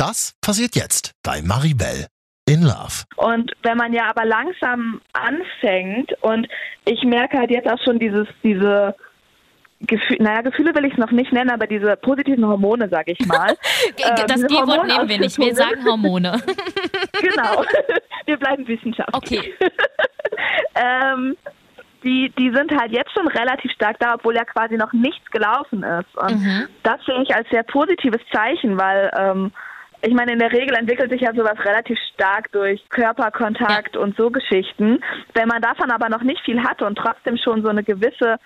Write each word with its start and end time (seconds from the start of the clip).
Das 0.00 0.34
passiert 0.40 0.76
jetzt 0.76 1.12
bei 1.22 1.42
Maribel 1.42 2.06
in 2.48 2.62
Love. 2.62 3.04
Und 3.16 3.52
wenn 3.62 3.76
man 3.76 3.92
ja 3.92 4.08
aber 4.08 4.24
langsam 4.24 5.02
anfängt 5.12 6.14
und 6.22 6.48
ich 6.86 7.02
merke 7.04 7.36
halt 7.36 7.50
jetzt 7.50 7.68
auch 7.68 7.78
schon 7.84 7.98
dieses, 7.98 8.26
diese 8.42 8.96
Gefühl, 9.80 10.16
naja, 10.20 10.40
Gefühle 10.40 10.74
will 10.74 10.86
ich 10.86 10.94
es 10.94 10.98
noch 10.98 11.10
nicht 11.10 11.32
nennen, 11.34 11.50
aber 11.50 11.66
diese 11.66 11.96
positiven 11.98 12.46
Hormone, 12.46 12.88
sag 12.90 13.08
ich 13.08 13.18
mal. 13.26 13.54
Ähm, 13.98 14.26
das 14.26 14.46
G-Wort 14.46 14.86
nehmen 14.86 15.08
wir 15.08 15.18
nicht, 15.18 15.36
wir 15.36 15.54
sagen 15.54 15.84
Hormone. 15.84 16.40
genau, 17.20 17.62
wir 18.24 18.36
bleiben 18.38 18.66
wissenschaftlich. 18.66 19.14
Okay. 19.38 19.54
ähm, 20.76 21.36
die, 22.02 22.32
die 22.38 22.50
sind 22.54 22.72
halt 22.72 22.92
jetzt 22.92 23.12
schon 23.12 23.28
relativ 23.28 23.70
stark 23.72 23.98
da, 23.98 24.14
obwohl 24.14 24.34
ja 24.34 24.44
quasi 24.44 24.76
noch 24.76 24.94
nichts 24.94 25.30
gelaufen 25.30 25.82
ist. 25.82 26.16
Und 26.16 26.40
Mhm. 26.40 26.68
das 26.84 27.04
sehe 27.04 27.22
ich 27.22 27.34
als 27.34 27.46
sehr 27.50 27.64
positives 27.64 28.22
Zeichen, 28.32 28.78
weil 28.78 29.10
ähm, 29.14 29.52
ich 30.02 30.14
meine, 30.14 30.32
in 30.32 30.38
der 30.38 30.52
Regel 30.52 30.76
entwickelt 30.76 31.10
sich 31.10 31.20
ja 31.20 31.34
sowas 31.34 31.58
relativ 31.64 31.98
stark 32.14 32.50
durch 32.52 32.82
Körperkontakt 32.88 33.96
und 33.96 34.16
so 34.16 34.30
Geschichten. 34.30 35.00
Wenn 35.34 35.48
man 35.48 35.60
davon 35.60 35.90
aber 35.90 36.08
noch 36.08 36.22
nicht 36.22 36.40
viel 36.44 36.62
hatte 36.62 36.86
und 36.86 36.96
trotzdem 36.96 37.36
schon 37.36 37.62
so 37.62 37.68
eine 37.68 37.84
gewisse 37.84 38.38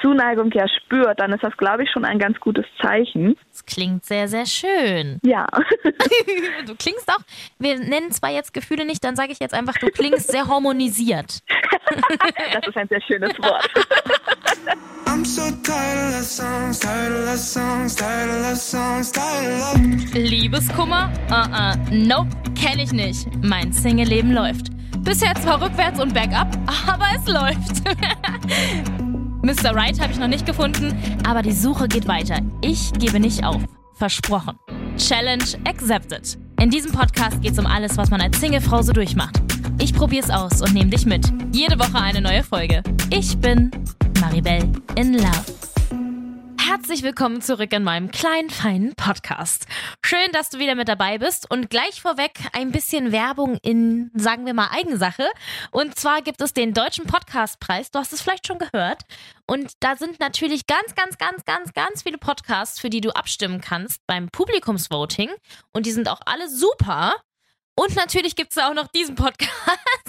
Zuneigung 0.00 0.50
ja 0.52 0.66
spürt, 0.68 1.20
dann 1.20 1.32
ist 1.32 1.42
das, 1.42 1.56
glaube 1.56 1.84
ich, 1.84 1.90
schon 1.90 2.04
ein 2.04 2.18
ganz 2.18 2.38
gutes 2.40 2.64
Zeichen. 2.80 3.36
Das 3.50 3.64
klingt 3.64 4.04
sehr, 4.04 4.28
sehr 4.28 4.46
schön. 4.46 5.18
Ja. 5.22 5.46
Du 6.66 6.76
klingst 6.76 7.08
auch, 7.08 7.20
wir 7.58 7.78
nennen 7.78 8.12
zwar 8.12 8.30
jetzt 8.30 8.54
Gefühle 8.54 8.84
nicht, 8.84 9.02
dann 9.02 9.16
sage 9.16 9.32
ich 9.32 9.40
jetzt 9.40 9.52
einfach, 9.52 9.74
du 9.78 9.88
klingst 9.88 10.30
sehr 10.30 10.46
harmonisiert. 10.46 11.38
Das 12.52 12.66
ist 12.66 12.76
ein 12.76 12.88
sehr 12.88 13.00
schönes 13.02 13.32
Wort. 13.38 13.68
I'm 15.06 15.24
so 15.24 15.42
tired 15.62 16.08
of 16.08 16.14
love 16.14 16.24
songs, 16.24 16.78
tired 16.78 17.12
of 17.12 17.26
love 17.26 17.38
songs, 17.38 17.96
tired 17.96 18.30
of 18.30 18.42
love 18.42 18.56
songs, 18.56 19.12
tired 19.12 19.60
of 19.60 19.76
love. 19.76 20.18
Liebeskummer? 20.18 21.12
Uh-uh. 21.30 21.76
Nope, 21.90 22.28
kenne 22.54 22.82
ich 22.82 22.92
nicht. 22.92 23.26
Mein 23.42 23.72
Single-Leben 23.72 24.32
läuft. 24.32 24.68
Bisher 25.00 25.34
zwar 25.34 25.60
rückwärts 25.60 26.00
und 26.00 26.14
bergab, 26.14 26.48
aber 26.86 27.06
es 27.16 27.26
läuft. 27.26 27.82
Mr. 29.42 29.74
Right 29.74 30.00
habe 30.00 30.12
ich 30.12 30.18
noch 30.18 30.28
nicht 30.28 30.46
gefunden, 30.46 30.96
aber 31.26 31.42
die 31.42 31.52
Suche 31.52 31.88
geht 31.88 32.06
weiter. 32.06 32.38
Ich 32.60 32.92
gebe 32.92 33.18
nicht 33.18 33.44
auf. 33.44 33.60
Versprochen. 33.94 34.56
Challenge 34.96 35.44
accepted. 35.64 36.38
In 36.60 36.70
diesem 36.70 36.92
Podcast 36.92 37.40
geht 37.42 37.52
es 37.52 37.58
um 37.58 37.66
alles, 37.66 37.96
was 37.96 38.10
man 38.10 38.20
als 38.20 38.40
Singlefrau 38.40 38.82
so 38.82 38.92
durchmacht. 38.92 39.42
Ich 39.80 39.94
probiere 39.94 40.24
es 40.24 40.30
aus 40.30 40.62
und 40.62 40.74
nehme 40.74 40.90
dich 40.90 41.06
mit. 41.06 41.32
Jede 41.52 41.78
Woche 41.78 41.98
eine 41.98 42.20
neue 42.20 42.44
Folge. 42.44 42.82
Ich 43.10 43.36
bin 43.38 43.70
Maribel 44.20 44.60
in 44.96 45.14
Love. 45.14 45.71
Herzlich 46.64 47.02
willkommen 47.02 47.42
zurück 47.42 47.72
in 47.72 47.82
meinem 47.82 48.12
kleinen, 48.12 48.48
feinen 48.48 48.94
Podcast. 48.94 49.66
Schön, 50.04 50.30
dass 50.32 50.48
du 50.48 50.60
wieder 50.60 50.76
mit 50.76 50.86
dabei 50.86 51.18
bist 51.18 51.50
und 51.50 51.70
gleich 51.70 52.00
vorweg 52.00 52.38
ein 52.52 52.70
bisschen 52.70 53.10
Werbung 53.10 53.58
in, 53.62 54.12
sagen 54.14 54.46
wir 54.46 54.54
mal, 54.54 54.68
Eigensache. 54.70 55.26
Und 55.72 55.98
zwar 55.98 56.22
gibt 56.22 56.40
es 56.40 56.52
den 56.52 56.72
Deutschen 56.72 57.04
Podcastpreis, 57.04 57.90
du 57.90 57.98
hast 57.98 58.12
es 58.12 58.22
vielleicht 58.22 58.46
schon 58.46 58.60
gehört. 58.60 59.02
Und 59.44 59.72
da 59.80 59.96
sind 59.96 60.20
natürlich 60.20 60.68
ganz, 60.68 60.94
ganz, 60.94 61.18
ganz, 61.18 61.44
ganz, 61.44 61.72
ganz 61.72 62.04
viele 62.04 62.18
Podcasts, 62.18 62.78
für 62.78 62.90
die 62.90 63.00
du 63.00 63.10
abstimmen 63.10 63.60
kannst 63.60 63.98
beim 64.06 64.28
Publikumsvoting. 64.28 65.30
Und 65.72 65.86
die 65.86 65.92
sind 65.92 66.08
auch 66.08 66.20
alle 66.26 66.48
super. 66.48 67.16
Und 67.74 67.96
natürlich 67.96 68.36
gibt 68.36 68.52
es 68.52 68.58
auch 68.58 68.74
noch 68.74 68.86
diesen 68.86 69.16
Podcast. 69.16 69.50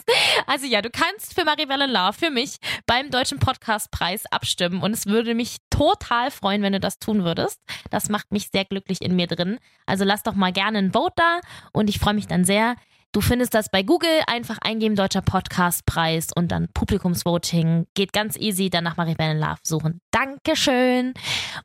Also 0.46 0.66
ja, 0.66 0.82
du 0.82 0.90
kannst 0.90 1.34
für 1.34 1.46
Maribel 1.46 1.82
in 1.82 1.92
Love, 1.92 2.14
für 2.14 2.30
mich, 2.30 2.58
beim 2.86 3.10
Deutschen 3.10 3.40
Podcastpreis 3.40 4.26
abstimmen. 4.32 4.82
Und 4.82 4.92
es 4.92 5.06
würde 5.06 5.36
mich 5.36 5.58
total 5.70 6.32
freuen, 6.32 6.62
wenn 6.62 6.74
du 6.74 6.80
das 6.80 7.00
tun 7.00 7.24
würdest. 7.24 7.62
Das 7.90 8.10
macht 8.10 8.32
mich 8.32 8.50
sehr 8.52 8.66
glücklich 8.66 9.02
in 9.02 9.16
mir 9.16 9.28
drin. 9.28 9.60
Also 9.86 10.04
lass 10.04 10.24
doch 10.24 10.36
mal 10.36 10.52
gerne 10.52 10.80
ein 10.80 10.92
Vote 10.92 11.14
da. 11.16 11.40
Und 11.72 11.90
ich 11.90 12.00
freue 12.00 12.14
mich 12.14 12.28
dann 12.28 12.44
sehr. 12.44 12.76
Du 13.14 13.22
findest 13.22 13.54
das 13.54 13.70
bei 13.70 13.84
Google, 13.84 14.24
einfach 14.26 14.58
eingeben, 14.64 14.96
Deutscher 14.96 15.22
Podcastpreis 15.22 16.30
und 16.36 16.52
dann 16.52 16.68
Publikumsvoting. 16.74 17.86
Geht 17.94 18.12
ganz 18.12 18.36
easy, 18.38 18.72
dann 18.72 18.84
nach 18.86 18.98
Maribel 18.98 19.30
in 19.30 19.38
Love 19.38 19.60
suchen. 19.62 20.02
Dankeschön. 20.10 21.14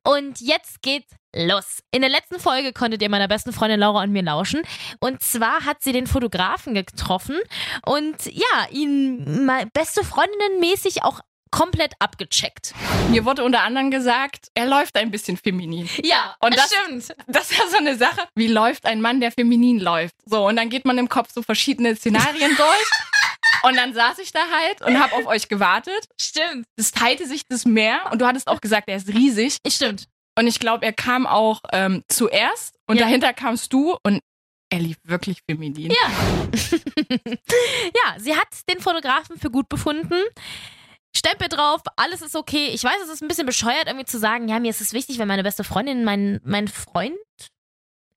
Und 0.05 0.43
jetzt 0.43 0.83
geht's 0.83 1.11
los. 1.35 1.81
In 1.91 2.03
der 2.03 2.11
letzten 2.11 2.39
Folge 2.39 2.75
konntet 2.75 3.01
ihr 3.01 3.09
meiner 3.09 3.29
besten 3.29 3.55
Freundin 3.55 3.81
Laura 3.81 4.03
und 4.03 4.13
mir 4.13 4.23
lauschen. 4.23 4.61
Und 5.01 5.23
zwar 5.23 5.65
hat 5.65 5.83
sie 5.83 5.93
den 5.93 6.07
Fotografen 6.07 6.75
getroffen 6.75 7.37
und 7.87 8.27
ja, 8.27 8.67
ihn 8.71 9.47
mal 9.47 9.65
beste 9.73 10.05
Freundinnen 10.05 10.61
mäßig 10.61 11.03
auch 11.03 11.21
komplett 11.51 11.95
abgecheckt. 11.99 12.75
Mir 13.11 13.25
wurde 13.25 13.45
unter 13.45 13.63
anderem 13.63 13.91
gesagt, 13.91 14.49
er 14.55 14.67
läuft 14.67 14.97
ein 14.97 15.11
bisschen 15.11 15.37
feminin. 15.37 15.89
Ja, 16.03 16.37
Und 16.41 16.57
das- 16.57 16.73
stimmt. 16.73 17.15
Das 17.27 17.51
ist 17.51 17.59
ja 17.59 17.67
so 17.69 17.77
eine 17.79 17.97
Sache. 17.97 18.23
Wie 18.35 18.47
läuft 18.49 18.87
ein 18.87 19.01
Mann, 19.01 19.21
der 19.21 19.33
feminin 19.33 19.79
läuft? 19.81 20.15
So, 20.27 20.47
und 20.47 20.57
dann 20.57 20.69
geht 20.71 20.85
man 20.85 20.99
im 20.99 21.09
Kopf 21.09 21.31
so 21.33 21.43
verschiedene 21.43 21.95
Szenarien 21.97 22.55
durch. 22.57 22.91
Und 23.65 23.77
dann 23.77 23.93
saß 23.93 24.19
ich 24.21 24.31
da 24.33 24.41
halt 24.51 24.83
und 24.83 25.01
habe 25.01 25.15
auf 25.15 25.27
euch 25.27 25.49
gewartet. 25.49 26.07
Stimmt. 26.21 26.67
Es 26.77 26.93
teilte 26.93 27.27
sich 27.27 27.43
das 27.49 27.65
Meer 27.65 28.09
und 28.13 28.21
du 28.21 28.27
hattest 28.27 28.47
auch 28.49 28.61
gesagt, 28.61 28.89
er 28.89 28.97
ist 28.97 29.09
riesig. 29.09 29.57
Stimmt. 29.67 30.05
Und 30.39 30.47
ich 30.47 30.61
glaube, 30.61 30.85
er 30.87 30.93
kam 30.93 31.27
auch 31.27 31.61
ähm, 31.73 32.05
zuerst 32.09 32.77
und 32.87 32.97
Ja. 32.99 33.05
dahinter 33.05 33.33
kamst 33.33 33.73
du 33.73 33.97
und 34.05 34.21
er 34.71 34.79
lief 34.79 34.99
wirklich 35.03 35.39
feminin. 35.49 35.91
Ja. 35.91 36.13
ja, 37.11 38.19
sie 38.19 38.37
hat 38.37 38.49
den 38.71 38.81
Fotografen 38.81 39.39
für 39.39 39.51
gut 39.51 39.69
befunden. 39.69 40.15
Stempel 41.17 41.49
drauf, 41.49 41.81
alles 41.97 42.23
ist 42.23 42.37
okay. 42.37 42.69
Ich 42.69 42.85
weiß, 42.85 43.03
es 43.05 43.11
ist 43.11 43.23
ein 43.23 43.29
bisschen 43.29 43.47
bescheuert, 43.47 43.87
irgendwie 43.87 44.07
zu 44.07 44.19
sagen, 44.19 44.49
ja, 44.49 44.61
mir 44.61 44.71
ist 44.71 44.81
es 44.81 44.93
wichtig, 44.93 45.19
wenn 45.19 45.29
meine 45.29 45.43
beste 45.43 45.65
Freundin, 45.65 46.05
mein, 46.05 46.41
mein 46.45 46.69
Freund, 46.69 47.17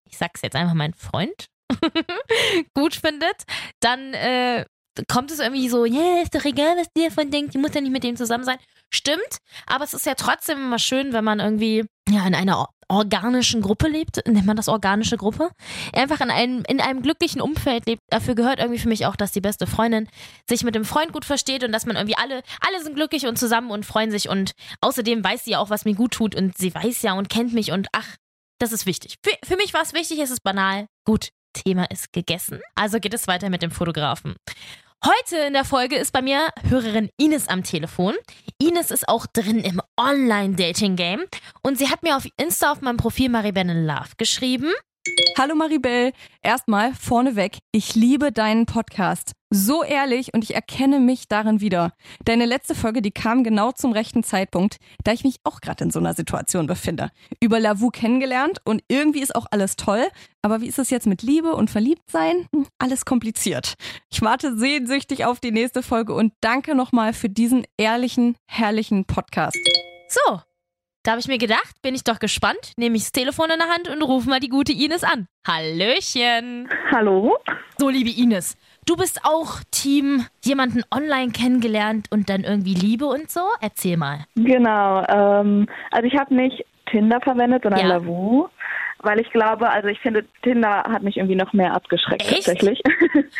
ich 0.09 0.17
sag's 0.17 0.41
jetzt 0.41 0.55
einfach, 0.55 0.73
mein 0.73 0.93
Freund, 0.93 1.47
gut 2.75 2.95
findet, 2.95 3.43
dann 3.79 4.13
äh, 4.13 4.65
kommt 5.07 5.31
es 5.31 5.39
irgendwie 5.39 5.69
so, 5.69 5.85
ja, 5.85 6.21
ist 6.21 6.35
doch 6.35 6.43
egal, 6.45 6.77
was 6.77 6.87
die 6.95 7.05
davon 7.05 7.31
denkt, 7.31 7.53
die 7.53 7.57
muss 7.57 7.73
ja 7.73 7.81
nicht 7.81 7.91
mit 7.91 8.03
dem 8.03 8.15
zusammen 8.15 8.43
sein. 8.43 8.57
Stimmt, 8.93 9.37
aber 9.65 9.83
es 9.83 9.93
ist 9.93 10.05
ja 10.05 10.15
trotzdem 10.15 10.57
immer 10.57 10.79
schön, 10.79 11.13
wenn 11.13 11.23
man 11.23 11.39
irgendwie 11.39 11.85
ja, 12.09 12.27
in 12.27 12.35
einer 12.35 12.67
organischen 12.91 13.61
Gruppe 13.61 13.87
lebt, 13.87 14.25
nennt 14.27 14.45
man 14.45 14.57
das 14.57 14.67
organische 14.67 15.17
Gruppe, 15.17 15.49
einfach 15.93 16.21
in 16.21 16.29
einem, 16.29 16.63
in 16.67 16.81
einem 16.81 17.01
glücklichen 17.01 17.41
Umfeld 17.41 17.85
lebt. 17.87 18.01
Dafür 18.09 18.35
gehört 18.35 18.59
irgendwie 18.59 18.79
für 18.79 18.89
mich 18.89 19.05
auch, 19.05 19.15
dass 19.15 19.31
die 19.31 19.41
beste 19.41 19.65
Freundin 19.65 20.07
sich 20.47 20.63
mit 20.63 20.75
dem 20.75 20.85
Freund 20.85 21.13
gut 21.13 21.25
versteht 21.25 21.63
und 21.63 21.71
dass 21.71 21.85
man 21.85 21.95
irgendwie 21.95 22.17
alle, 22.17 22.43
alle 22.59 22.83
sind 22.83 22.95
glücklich 22.95 23.25
und 23.25 23.39
zusammen 23.39 23.71
und 23.71 23.85
freuen 23.85 24.11
sich 24.11 24.29
und 24.29 24.51
außerdem 24.81 25.23
weiß 25.23 25.45
sie 25.45 25.51
ja 25.51 25.59
auch, 25.59 25.69
was 25.69 25.85
mir 25.85 25.95
gut 25.95 26.11
tut 26.11 26.35
und 26.35 26.57
sie 26.57 26.73
weiß 26.73 27.01
ja 27.01 27.13
und 27.13 27.29
kennt 27.29 27.53
mich 27.53 27.71
und 27.71 27.87
ach, 27.93 28.17
das 28.59 28.71
ist 28.71 28.85
wichtig. 28.85 29.15
Für, 29.23 29.35
für 29.43 29.55
mich 29.55 29.73
war 29.73 29.81
es 29.81 29.93
wichtig, 29.93 30.19
es 30.19 30.29
ist 30.29 30.43
banal. 30.43 30.85
Gut, 31.05 31.29
Thema 31.53 31.89
ist 31.89 32.13
gegessen. 32.13 32.61
Also 32.75 32.99
geht 32.99 33.13
es 33.13 33.27
weiter 33.27 33.49
mit 33.49 33.61
dem 33.61 33.71
Fotografen. 33.71 34.35
Heute 35.03 35.37
in 35.47 35.53
der 35.53 35.65
Folge 35.65 35.95
ist 35.95 36.11
bei 36.13 36.21
mir 36.21 36.49
Hörerin 36.69 37.09
Ines 37.17 37.47
am 37.47 37.63
Telefon. 37.63 38.13
Ines 38.59 38.91
ist 38.91 39.09
auch 39.09 39.25
drin 39.25 39.61
im 39.61 39.81
Online-Dating-Game 39.99 41.23
und 41.63 41.79
sie 41.79 41.89
hat 41.89 42.03
mir 42.03 42.15
auf 42.15 42.27
Insta 42.37 42.71
auf 42.71 42.81
meinem 42.81 42.97
Profil 42.97 43.29
Maribel 43.29 43.65
Love 43.65 44.11
geschrieben. 44.17 44.71
Hallo 45.37 45.55
Maribel, 45.55 46.11
erstmal 46.43 46.93
vorneweg, 46.93 47.57
ich 47.71 47.95
liebe 47.95 48.31
deinen 48.31 48.67
Podcast. 48.67 49.31
So 49.49 49.83
ehrlich 49.83 50.33
und 50.35 50.43
ich 50.43 50.53
erkenne 50.53 50.99
mich 50.99 51.27
darin 51.27 51.59
wieder. 51.59 51.93
Deine 52.23 52.45
letzte 52.45 52.75
Folge, 52.75 53.01
die 53.01 53.09
kam 53.09 53.43
genau 53.43 53.71
zum 53.71 53.91
rechten 53.93 54.23
Zeitpunkt, 54.23 54.77
da 55.03 55.11
ich 55.11 55.23
mich 55.23 55.37
auch 55.43 55.59
gerade 55.59 55.83
in 55.85 55.89
so 55.89 55.97
einer 55.97 56.13
Situation 56.13 56.67
befinde. 56.67 57.09
Über 57.39 57.59
Lavu 57.59 57.89
kennengelernt 57.89 58.59
und 58.63 58.83
irgendwie 58.87 59.21
ist 59.21 59.35
auch 59.35 59.47
alles 59.49 59.75
toll, 59.75 60.05
aber 60.43 60.61
wie 60.61 60.67
ist 60.67 60.77
es 60.77 60.91
jetzt 60.91 61.07
mit 61.07 61.23
Liebe 61.23 61.55
und 61.55 61.71
Verliebtsein? 61.71 62.47
Hm, 62.53 62.67
Alles 62.77 63.03
kompliziert. 63.03 63.73
Ich 64.11 64.21
warte 64.21 64.55
sehnsüchtig 64.55 65.25
auf 65.25 65.39
die 65.39 65.51
nächste 65.51 65.81
Folge 65.81 66.13
und 66.13 66.33
danke 66.41 66.75
nochmal 66.75 67.13
für 67.13 67.29
diesen 67.29 67.65
ehrlichen, 67.77 68.35
herrlichen 68.45 69.05
Podcast. 69.05 69.57
So, 70.07 70.41
da 71.03 71.11
habe 71.11 71.19
ich 71.21 71.27
mir 71.27 71.37
gedacht, 71.37 71.81
bin 71.81 71.95
ich 71.95 72.03
doch 72.03 72.19
gespannt, 72.19 72.73
nehme 72.77 72.95
ich 72.95 73.03
das 73.03 73.11
Telefon 73.11 73.49
in 73.51 73.59
der 73.59 73.69
Hand 73.69 73.89
und 73.89 74.01
rufe 74.03 74.29
mal 74.29 74.39
die 74.39 74.49
gute 74.49 74.71
Ines 74.71 75.03
an. 75.03 75.27
Hallöchen. 75.47 76.69
Hallo? 76.91 77.37
So, 77.77 77.89
liebe 77.89 78.11
Ines, 78.11 78.55
du 78.85 78.95
bist 78.95 79.21
auch 79.23 79.61
Team 79.71 80.25
jemanden 80.43 80.83
online 80.91 81.31
kennengelernt 81.31 82.07
und 82.11 82.29
dann 82.29 82.43
irgendwie 82.43 82.75
Liebe 82.75 83.05
und 83.07 83.31
so? 83.31 83.41
Erzähl 83.61 83.97
mal. 83.97 84.25
Genau. 84.35 85.03
Ähm, 85.07 85.67
also 85.89 86.07
ich 86.07 86.15
habe 86.19 86.35
nicht 86.35 86.63
Tinder 86.91 87.19
verwendet, 87.21 87.63
sondern 87.63 87.81
Ja. 87.81 87.87
Lavu. 87.95 88.47
Weil 89.03 89.19
ich 89.19 89.29
glaube, 89.31 89.69
also 89.69 89.87
ich 89.87 89.99
finde, 89.99 90.25
Tinder 90.43 90.83
hat 90.87 91.01
mich 91.03 91.17
irgendwie 91.17 91.35
noch 91.35 91.53
mehr 91.53 91.73
abgeschreckt 91.73 92.21
Echt? 92.21 92.45
tatsächlich. 92.45 92.81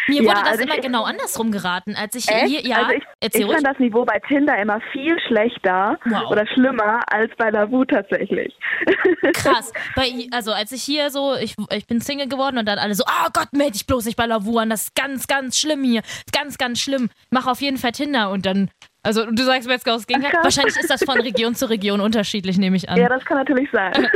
Mir 0.08 0.16
Ja, 0.24 0.24
wurde 0.24 0.40
das 0.42 0.48
also 0.52 0.64
immer 0.64 0.76
ich- 0.76 0.82
genau 0.82 1.04
andersrum 1.04 1.52
geraten, 1.52 1.96
als 1.96 2.16
ich 2.16 2.28
Echt? 2.28 2.46
hier, 2.48 2.62
ja, 2.62 2.78
also 2.78 2.92
ich, 2.94 3.04
erzähl 3.20 3.42
ich 3.42 3.48
ruhig. 3.48 3.56
fand 3.58 3.68
das 3.68 3.80
Niveau 3.80 4.04
bei 4.06 4.20
Tinder 4.28 4.58
immer 4.58 4.80
viel 4.92 5.20
schlechter 5.28 6.00
Wow. 6.06 6.32
oder 6.32 6.48
schlimmer 6.48 7.02
als 7.12 7.32
bei 7.38 7.50
Lavu 7.50 7.86
tatsächlich. 7.86 8.54
Krass. 9.34 9.72
Bei, 9.96 10.12
also 10.32 10.52
als 10.52 10.72
ich 10.72 10.84
hier 10.84 11.10
so, 11.10 11.36
ich, 11.36 11.56
ich 11.72 11.86
bin 11.88 12.02
Single 12.02 12.28
geworden 12.28 12.58
und 12.58 12.66
dann 12.68 12.80
alle 12.80 12.96
so, 12.96 13.04
oh 13.08 13.30
Gott, 13.34 13.50
meld 13.54 13.76
dich 13.76 13.86
bloß 13.86 14.06
nicht 14.06 14.18
bei 14.18 14.26
Lavu 14.26 14.58
an, 14.58 14.70
das 14.70 14.84
ist 14.86 14.96
ganz, 14.96 15.28
ganz 15.28 15.58
schlimm 15.60 15.84
hier. 15.84 16.02
Ganz, 16.32 16.58
ganz 16.58 16.80
schlimm. 16.80 17.10
Mach 17.30 17.48
auf 17.48 17.62
jeden 17.62 17.78
Fall 17.78 17.92
Tinder 17.92 18.30
und 18.32 18.46
dann, 18.46 18.70
also 19.04 19.26
du 19.32 19.44
sagst 19.44 19.68
mir 19.68 19.74
jetzt 19.74 19.84
genau 19.86 19.98
das 19.98 20.08
Gegenteil. 20.08 20.32
Ach. 20.38 20.44
Wahrscheinlich 20.44 20.76
ist 20.78 20.90
das 20.90 21.04
von 21.04 21.20
Region 21.20 21.56
zu 21.56 21.70
Region 21.70 22.02
unterschiedlich, 22.02 22.58
nehme 22.58 22.76
ich 22.78 22.90
an. 22.90 22.98
ja, 22.98 23.10
das 23.10 23.24
kann 23.26 23.38
natürlich 23.38 23.70
sein. 23.72 23.94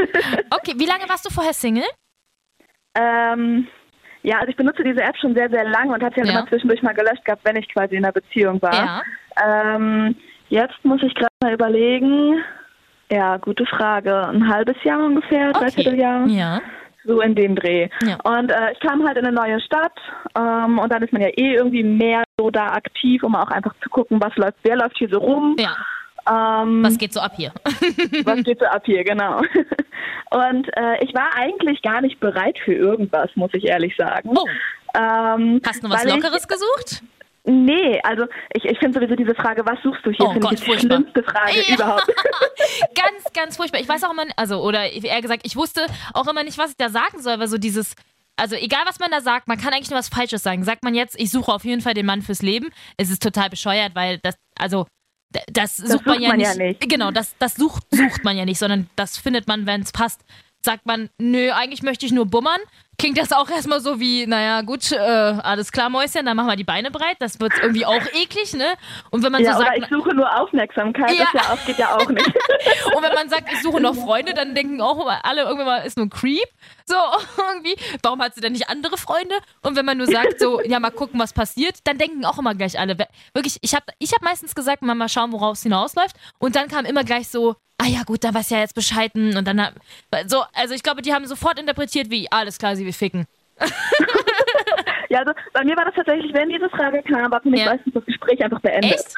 Okay, 0.51 0.73
wie 0.77 0.85
lange 0.85 1.07
warst 1.09 1.25
du 1.25 1.29
vorher 1.33 1.53
Single? 1.53 1.83
Ähm, 2.95 3.67
ja, 4.23 4.37
also 4.39 4.49
ich 4.49 4.55
benutze 4.55 4.83
diese 4.83 5.01
App 5.01 5.15
schon 5.17 5.33
sehr, 5.35 5.49
sehr 5.49 5.67
lange 5.69 5.93
und 5.93 6.01
habe 6.03 6.13
sie 6.15 6.21
halt 6.21 6.31
Ja. 6.31 6.39
immer 6.39 6.47
zwischendurch 6.49 6.81
mal 6.81 6.93
gelöscht 6.93 7.23
gehabt, 7.25 7.41
wenn 7.45 7.55
ich 7.57 7.67
quasi 7.69 7.95
in 7.95 8.03
einer 8.05 8.13
Beziehung 8.13 8.61
war. 8.61 8.73
Ja. 8.73 9.01
Ähm, 9.75 10.15
jetzt 10.49 10.83
muss 10.83 11.03
ich 11.03 11.13
gerade 11.13 11.27
mal 11.43 11.53
überlegen. 11.53 12.43
Ja, 13.11 13.37
gute 13.37 13.65
Frage. 13.65 14.27
Ein 14.27 14.47
halbes 14.49 14.77
Jahr 14.83 14.99
ungefähr, 15.05 15.51
dreiviertel 15.51 15.95
Jahr. 15.99 16.25
Ja. 16.27 16.61
So 17.05 17.21
in 17.21 17.35
dem 17.35 17.55
Dreh. 17.55 17.89
Ja. 18.01 18.17
Und 18.23 18.51
äh, 18.51 18.71
ich 18.73 18.79
kam 18.79 19.05
halt 19.07 19.17
in 19.17 19.25
eine 19.25 19.35
neue 19.35 19.59
Stadt 19.61 19.93
ähm, 20.35 20.79
und 20.79 20.91
dann 20.91 21.03
ist 21.03 21.13
man 21.13 21.21
ja 21.21 21.29
eh 21.29 21.53
irgendwie 21.55 21.83
mehr 21.83 22.23
so 22.39 22.49
da 22.49 22.71
aktiv, 22.73 23.23
um 23.23 23.35
auch 23.35 23.49
einfach 23.49 23.73
zu 23.83 23.89
gucken, 23.89 24.19
was 24.21 24.35
läuft, 24.35 24.57
wer 24.63 24.75
läuft 24.77 24.97
hier 24.97 25.09
so 25.09 25.19
rum. 25.19 25.55
Ja. 25.59 25.75
Ähm, 26.27 26.83
Was 26.83 26.97
geht 26.97 27.13
so 27.13 27.19
ab 27.19 27.33
hier? 27.35 27.51
was 28.25 28.43
geht 28.43 28.59
so 28.59 28.65
ab 28.65 28.81
hier, 28.85 29.03
genau. 29.03 29.41
Und 30.31 30.67
äh, 30.75 31.03
ich 31.03 31.13
war 31.13 31.29
eigentlich 31.35 31.81
gar 31.83 32.01
nicht 32.01 32.19
bereit 32.19 32.57
für 32.65 32.73
irgendwas, 32.73 33.29
muss 33.35 33.51
ich 33.53 33.65
ehrlich 33.65 33.95
sagen. 33.95 34.31
Oh, 34.35 34.47
Ähm, 34.95 35.61
hast 35.65 35.83
du 35.83 35.89
was 35.89 36.03
Lockeres 36.05 36.47
gesucht? 36.47 37.03
Nee, 37.47 37.99
also 38.03 38.25
ich, 38.53 38.65
ich 38.65 38.79
finde 38.79 38.99
sowieso 38.99 39.15
diese 39.15 39.35
Frage, 39.35 39.65
was 39.65 39.77
suchst 39.83 40.05
du 40.05 40.11
hier, 40.11 40.25
Oh 40.25 40.31
finde 40.33 40.47
ich 40.53 40.59
die 40.59 40.65
furchtbar. 40.65 40.97
schlimmste 40.97 41.23
Frage 41.23 41.63
Ja. 41.67 41.75
überhaupt. 41.75 42.07
Ganz, 42.95 43.33
ganz 43.33 43.57
furchtbar. 43.57 43.79
Ich 43.81 43.87
weiß 43.87 44.03
auch 44.03 44.11
immer, 44.11 44.23
also, 44.35 44.61
oder 44.61 44.91
eher 44.91 45.21
gesagt, 45.21 45.41
ich 45.45 45.55
wusste 45.55 45.85
auch 46.13 46.27
immer 46.27 46.43
nicht, 46.43 46.57
was 46.57 46.71
ich 46.71 46.77
da 46.77 46.89
sagen 46.89 47.21
soll, 47.21 47.39
weil 47.39 47.47
so 47.47 47.57
dieses, 47.57 47.95
also 48.35 48.55
egal 48.55 48.81
was 48.85 48.99
man 48.99 49.11
da 49.11 49.21
sagt, 49.21 49.47
man 49.47 49.57
kann 49.59 49.73
eigentlich 49.73 49.89
nur 49.89 49.99
was 49.99 50.09
Falsches 50.09 50.41
sagen. 50.43 50.63
Sagt 50.63 50.83
man 50.83 50.95
jetzt, 50.95 51.19
ich 51.19 51.29
suche 51.29 51.51
auf 51.53 51.63
jeden 51.65 51.81
Fall 51.81 51.93
den 51.93 52.05
Mann 52.05 52.21
fürs 52.21 52.41
Leben, 52.41 52.69
es 52.97 53.09
ist 53.11 53.21
total 53.21 53.49
bescheuert, 53.49 53.93
weil 53.95 54.17
das, 54.19 54.35
also, 54.57 54.87
d- 55.35 55.41
das 55.51 55.77
sucht, 55.77 56.05
man, 56.05 56.15
sucht 56.15 56.21
ja, 56.23 56.29
man 56.29 56.37
nicht. 56.37 56.47
ja 56.57 56.63
nicht. 56.63 56.89
Genau, 56.89 57.11
das, 57.11 57.35
das 57.37 57.55
sucht, 57.55 57.83
sucht 57.91 58.23
man 58.23 58.37
ja 58.37 58.45
nicht, 58.45 58.57
sondern 58.59 58.89
das 58.95 59.17
findet 59.17 59.47
man, 59.47 59.65
wenn 59.65 59.81
es 59.81 59.91
passt. 59.91 60.21
Sagt 60.63 60.85
man, 60.87 61.09
nö, 61.19 61.51
eigentlich 61.51 61.83
möchte 61.83 62.05
ich 62.07 62.11
nur 62.11 62.25
bummern, 62.25 62.59
klingt 62.97 63.17
das 63.17 63.31
auch 63.31 63.49
erstmal 63.49 63.79
so 63.79 63.99
wie, 63.99 64.25
naja, 64.27 64.61
gut, 64.61 64.91
äh, 64.91 64.97
alles 64.97 65.71
klar, 65.71 65.89
Mäuschen, 65.89 66.25
dann 66.25 66.35
machen 66.37 66.47
wir 66.47 66.55
die 66.55 66.63
Beine 66.63 66.91
breit. 66.91 67.17
Das 67.19 67.39
wird 67.39 67.53
irgendwie 67.61 67.85
auch 67.85 68.01
eklig, 68.13 68.53
ne? 68.53 68.73
Und 69.11 69.23
wenn 69.23 69.31
man 69.31 69.43
ja, 69.43 69.53
so 69.53 69.59
sagt, 69.59 69.77
ich 69.77 69.87
suche 69.87 70.13
nur 70.15 70.39
Aufmerksamkeit, 70.39 71.11
Ja. 71.11 71.27
das 71.31 71.45
ja 71.47 71.53
auch, 71.53 71.65
geht 71.65 71.77
ja 71.77 71.95
auch 71.95 72.09
nicht. 72.09 72.25
und 72.95 73.03
wenn 73.03 73.13
man 73.13 73.29
sagt, 73.29 73.51
ich 73.51 73.61
suche 73.61 73.81
noch 73.81 73.95
Freunde, 73.95 74.33
dann 74.33 74.55
denken 74.55 74.81
auch 74.81 75.05
alle 75.23 75.43
irgendwann 75.43 75.65
mal, 75.65 75.77
ist 75.79 75.97
nur 75.97 76.05
ein 76.05 76.09
Creep. 76.09 76.47
So 76.87 76.95
irgendwie, 77.49 77.75
warum 78.03 78.21
hat 78.21 78.35
sie 78.35 78.41
denn 78.41 78.53
nicht 78.53 78.69
andere 78.69 78.97
Freunde? 78.97 79.35
Und 79.63 79.75
wenn 79.75 79.85
man 79.85 79.97
nur 79.97 80.07
sagt, 80.07 80.39
so, 80.39 80.61
ja, 80.65 80.79
mal 80.79 80.91
gucken, 80.91 81.19
was 81.19 81.33
passiert, 81.33 81.77
dann 81.85 81.97
denken 81.97 82.25
auch 82.25 82.37
immer 82.37 82.53
gleich 82.55 82.79
alle. 82.79 82.95
Wirklich, 83.33 83.57
ich 83.61 83.73
habe 83.73 83.85
ich 83.99 84.13
hab 84.13 84.21
meistens 84.21 84.53
gesagt, 84.55 84.81
mal, 84.83 84.95
mal 84.95 85.09
schauen, 85.09 85.31
woraus 85.31 85.57
es 85.59 85.63
hinausläuft. 85.63 86.15
Und 86.39 86.55
dann 86.55 86.67
kam 86.67 86.85
immer 86.85 87.03
gleich 87.03 87.27
so, 87.27 87.55
ah 87.79 87.87
ja, 87.87 88.03
gut, 88.03 88.23
dann 88.23 88.33
weiß 88.35 88.49
ja 88.51 88.59
jetzt 88.59 88.75
Bescheid. 88.75 89.11
hm, 89.13 89.35
Und 89.35 89.47
dann, 89.47 89.67
so, 90.27 90.43
also 90.53 90.73
ich 90.75 90.83
glaube, 90.83 91.01
die 91.01 91.13
haben 91.13 91.25
sofort 91.25 91.59
interpretiert, 91.59 92.09
wie, 92.11 92.31
alles 92.31 92.57
klar, 92.57 92.75
sie 92.75 92.85
will 92.85 92.93
ficken. 92.93 93.25
ja, 95.09 95.19
also 95.19 95.31
bei 95.53 95.63
mir 95.63 95.75
war 95.77 95.85
das 95.85 95.95
tatsächlich, 95.95 96.33
wenn 96.33 96.49
diese 96.49 96.69
Frage 96.69 97.01
kam, 97.03 97.31
war 97.31 97.41
für 97.41 97.49
mich 97.49 97.61
Ja. 97.61 97.71
meistens 97.73 97.93
das 97.93 98.05
Gespräch 98.05 98.43
einfach 98.43 98.59
beendet. 98.61 98.93
Echt? 98.93 99.15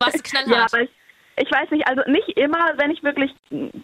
Was 0.00 0.14
ja, 0.14 0.20
knallhart. 0.22 0.72
aber 0.72 0.82
ich, 0.82 0.90
ich 1.38 1.50
weiß 1.52 1.70
nicht, 1.70 1.86
also 1.86 2.02
nicht 2.10 2.28
immer, 2.38 2.72
wenn 2.76 2.90
ich 2.90 3.02
wirklich 3.02 3.30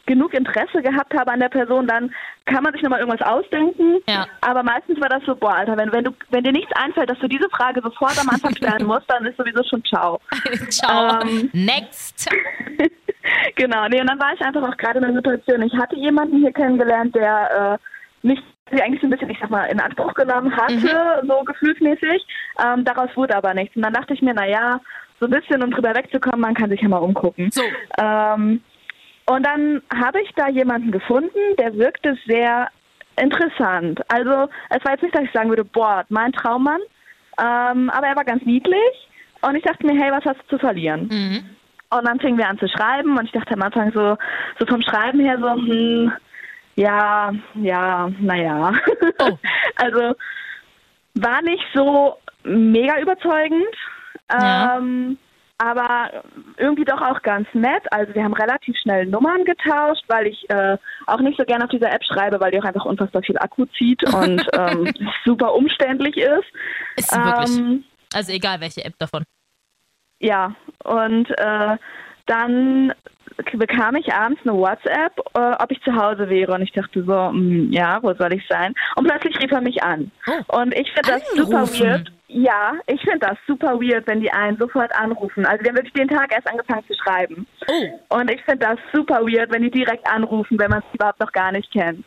genug 0.07 0.33
Interesse 0.33 0.81
gehabt 0.83 1.13
habe 1.15 1.33
an 1.33 1.41
der 1.41 1.51
Person, 1.51 1.87
dann 1.87 2.15
kann 2.47 2.63
man 2.63 2.73
sich 2.73 2.83
nochmal 2.83 3.01
irgendwas 3.01 3.27
ausdenken. 3.27 3.99
Ja. 4.09 4.27
Aber 4.41 4.63
meistens 4.63 5.01
war 5.01 5.11
das 5.11 5.23
so, 5.27 5.37
boah, 5.37 5.57
Alter, 5.57 5.77
wenn, 5.77 5.93
wenn, 5.93 6.05
du, 6.05 6.13
wenn 6.31 6.45
dir 6.45 6.53
nichts 6.53 6.73
einfällt, 6.75 7.11
dass 7.11 7.19
du 7.19 7.29
diese 7.29 7.49
Frage 7.51 7.83
sofort 7.83 8.19
am 8.19 8.31
Anfang 8.31 8.57
stellen 8.57 8.87
musst, 8.87 9.05
dann 9.09 9.27
ist 9.27 9.37
sowieso 9.37 9.63
schon 9.65 9.85
ciao. 9.85 10.19
Ciao. 10.71 11.21
Ähm. 11.21 11.51
Next. 11.53 12.31
genau, 13.57 13.87
nee, 13.89 14.01
und 14.01 14.09
dann 14.09 14.21
war 14.21 14.33
ich 14.33 14.41
einfach 14.41 14.63
auch 14.63 14.77
gerade 14.79 14.99
in 14.99 15.05
einer 15.05 15.15
Situation, 15.17 15.63
ich 15.63 15.75
hatte 15.75 15.97
jemanden 15.97 16.39
hier 16.39 16.53
kennengelernt, 16.53 17.15
der 17.15 17.79
äh, 18.23 18.27
mich 18.27 18.41
eigentlich 18.71 19.01
so 19.01 19.07
ein 19.07 19.11
bisschen, 19.11 19.29
ich 19.29 19.39
sag 19.39 19.51
mal, 19.51 19.67
in 19.67 19.81
Anspruch 19.81 20.15
genommen 20.15 20.57
hatte, 20.57 21.23
so 21.27 21.43
gefühlsmäßig. 21.45 22.27
Ähm, 22.65 22.85
daraus 22.85 23.11
wurde 23.17 23.37
aber 23.37 23.53
nichts. 23.53 23.77
Und 23.77 23.83
dann 23.83 23.93
dachte 23.93 24.15
ich 24.15 24.23
mir, 24.23 24.33
naja, 24.33 24.81
so 25.23 25.29
ein 25.29 25.41
bisschen, 25.41 25.63
um 25.63 25.71
drüber 25.71 25.95
wegzukommen, 25.95 26.41
man 26.41 26.55
kann 26.55 26.69
sich 26.69 26.81
ja 26.81 26.89
mal 26.89 26.99
umgucken. 26.99 27.51
So. 27.53 27.63
Ähm, 27.99 28.61
und 29.27 29.47
dann 29.47 29.81
habe 29.95 30.21
ich 30.21 30.31
da 30.35 30.49
jemanden 30.49 30.91
gefunden, 30.91 31.39
der 31.59 31.77
wirkte 31.77 32.19
sehr 32.27 32.69
interessant. 33.21 34.01
Also 34.09 34.49
es 34.71 34.85
war 34.85 34.93
jetzt 34.93 35.03
nicht, 35.03 35.15
dass 35.15 35.25
ich 35.25 35.33
sagen 35.33 35.49
würde, 35.49 35.65
boah, 35.65 36.05
mein 36.09 36.33
Traummann, 36.33 36.81
ähm, 37.39 37.89
aber 37.91 38.09
er 38.09 38.17
war 38.17 38.25
ganz 38.25 38.45
niedlich 38.45 39.09
und 39.43 39.55
ich 39.55 39.63
dachte 39.63 39.87
mir, 39.87 39.95
hey, 39.95 40.11
was 40.11 40.25
hast 40.25 40.41
du 40.43 40.57
zu 40.57 40.59
verlieren? 40.59 41.09
Mhm. 41.09 41.45
Und 41.91 42.09
dann 42.09 42.19
fingen 42.19 42.39
wir 42.39 42.49
an 42.49 42.59
zu 42.59 42.67
schreiben 42.69 43.17
und 43.17 43.27
ich 43.27 43.33
dachte 43.33 43.55
am 43.55 43.63
Anfang 43.63 43.93
so, 43.93 44.17
so 44.59 44.67
vom 44.67 44.83
Schreiben 44.83 45.21
her 45.21 45.39
so, 45.39 45.53
hm, 45.53 46.13
ja, 46.75 47.33
ja, 47.55 48.11
naja. 48.19 48.73
Oh. 49.21 49.39
also 49.77 50.15
war 51.15 51.43
nicht 51.43 51.65
so 51.75 52.17
mega 52.45 52.99
überzeugend, 52.99 53.77
Ja. 54.31 54.79
ähm, 54.79 55.19
aber 55.59 56.25
irgendwie 56.56 56.85
doch 56.85 57.00
auch 57.00 57.23
ganz 57.23 57.47
nett. 57.53 57.85
Also 57.93 58.14
wir 58.14 58.25
haben 58.25 58.35
relativ 58.35 58.76
schnell 58.79 59.06
Nummern 59.06 59.44
getauscht, 59.44 60.03
weil 60.09 60.26
ich 60.26 60.50
äh, 60.50 60.76
auch 61.06 61.20
nicht 61.20 61.38
so 61.38 61.44
gerne 61.44 61.64
auf 61.64 61.70
dieser 61.70 61.93
App 61.93 62.03
schreibe, 62.05 62.41
weil 62.41 62.50
die 62.50 62.59
auch 62.61 62.64
einfach 62.64 62.85
unfassbar 62.85 63.23
viel 63.23 63.38
Akku 63.38 63.67
zieht 63.79 64.03
und 64.14 64.44
ähm, 64.55 64.93
super 65.25 65.55
umständlich 65.55 66.17
ist. 66.17 66.49
Ist 66.97 67.11
sie 67.12 67.25
wirklich. 67.25 67.59
Ähm, 67.59 67.85
Also 68.12 68.32
egal 68.32 68.61
welche 68.61 68.85
App 68.85 68.94
davon. 68.99 69.25
ja, 70.19 70.55
und 70.85 71.31
äh, 71.38 71.76
dann 72.26 72.93
bekam 73.53 73.97
ich 73.97 74.12
abends 74.12 74.41
eine 74.44 74.55
WhatsApp, 74.55 75.19
äh, 75.35 75.62
ob 75.62 75.70
ich 75.70 75.81
zu 75.82 75.94
Hause 75.94 76.29
wäre. 76.29 76.53
Und 76.53 76.62
ich 76.62 76.73
dachte 76.73 77.05
so, 77.05 77.29
hm, 77.29 77.73
ja, 77.73 78.03
wo 78.03 78.12
soll 78.15 78.32
ich 78.32 78.47
sein? 78.49 78.75
Und 78.97 79.06
plötzlich 79.06 79.41
rief 79.41 79.53
er 79.53 79.61
mich 79.61 79.82
an. 79.82 80.11
Oh. 80.26 80.61
Und 80.61 80.75
ich 80.75 80.91
finde 80.93 81.12
das 81.12 81.23
super 81.35 81.58
Anrufen? 81.58 81.87
weird. 81.87 82.12
Ja, 82.34 82.73
ich 82.87 83.00
finde 83.02 83.19
das 83.20 83.37
super 83.46 83.79
weird, 83.79 84.06
wenn 84.06 84.20
die 84.20 84.32
einen 84.32 84.56
sofort 84.56 84.90
anrufen. 84.96 85.44
Also 85.44 85.62
wir 85.62 85.69
haben 85.69 85.76
wirklich 85.76 85.93
den 85.93 86.08
Tag 86.08 86.32
erst 86.32 86.49
angefangen 86.49 86.84
zu 86.87 86.94
schreiben. 86.94 87.46
Oh. 87.69 88.17
Und 88.17 88.31
ich 88.31 88.43
finde 88.44 88.67
das 88.67 88.79
super 88.93 89.20
weird, 89.20 89.52
wenn 89.52 89.62
die 89.62 89.70
direkt 89.70 90.06
anrufen, 90.11 90.58
wenn 90.58 90.70
man 90.70 90.81
es 90.81 90.94
überhaupt 90.94 91.20
noch 91.20 91.32
gar 91.32 91.52
nicht 91.52 91.70
kennt. 91.70 92.05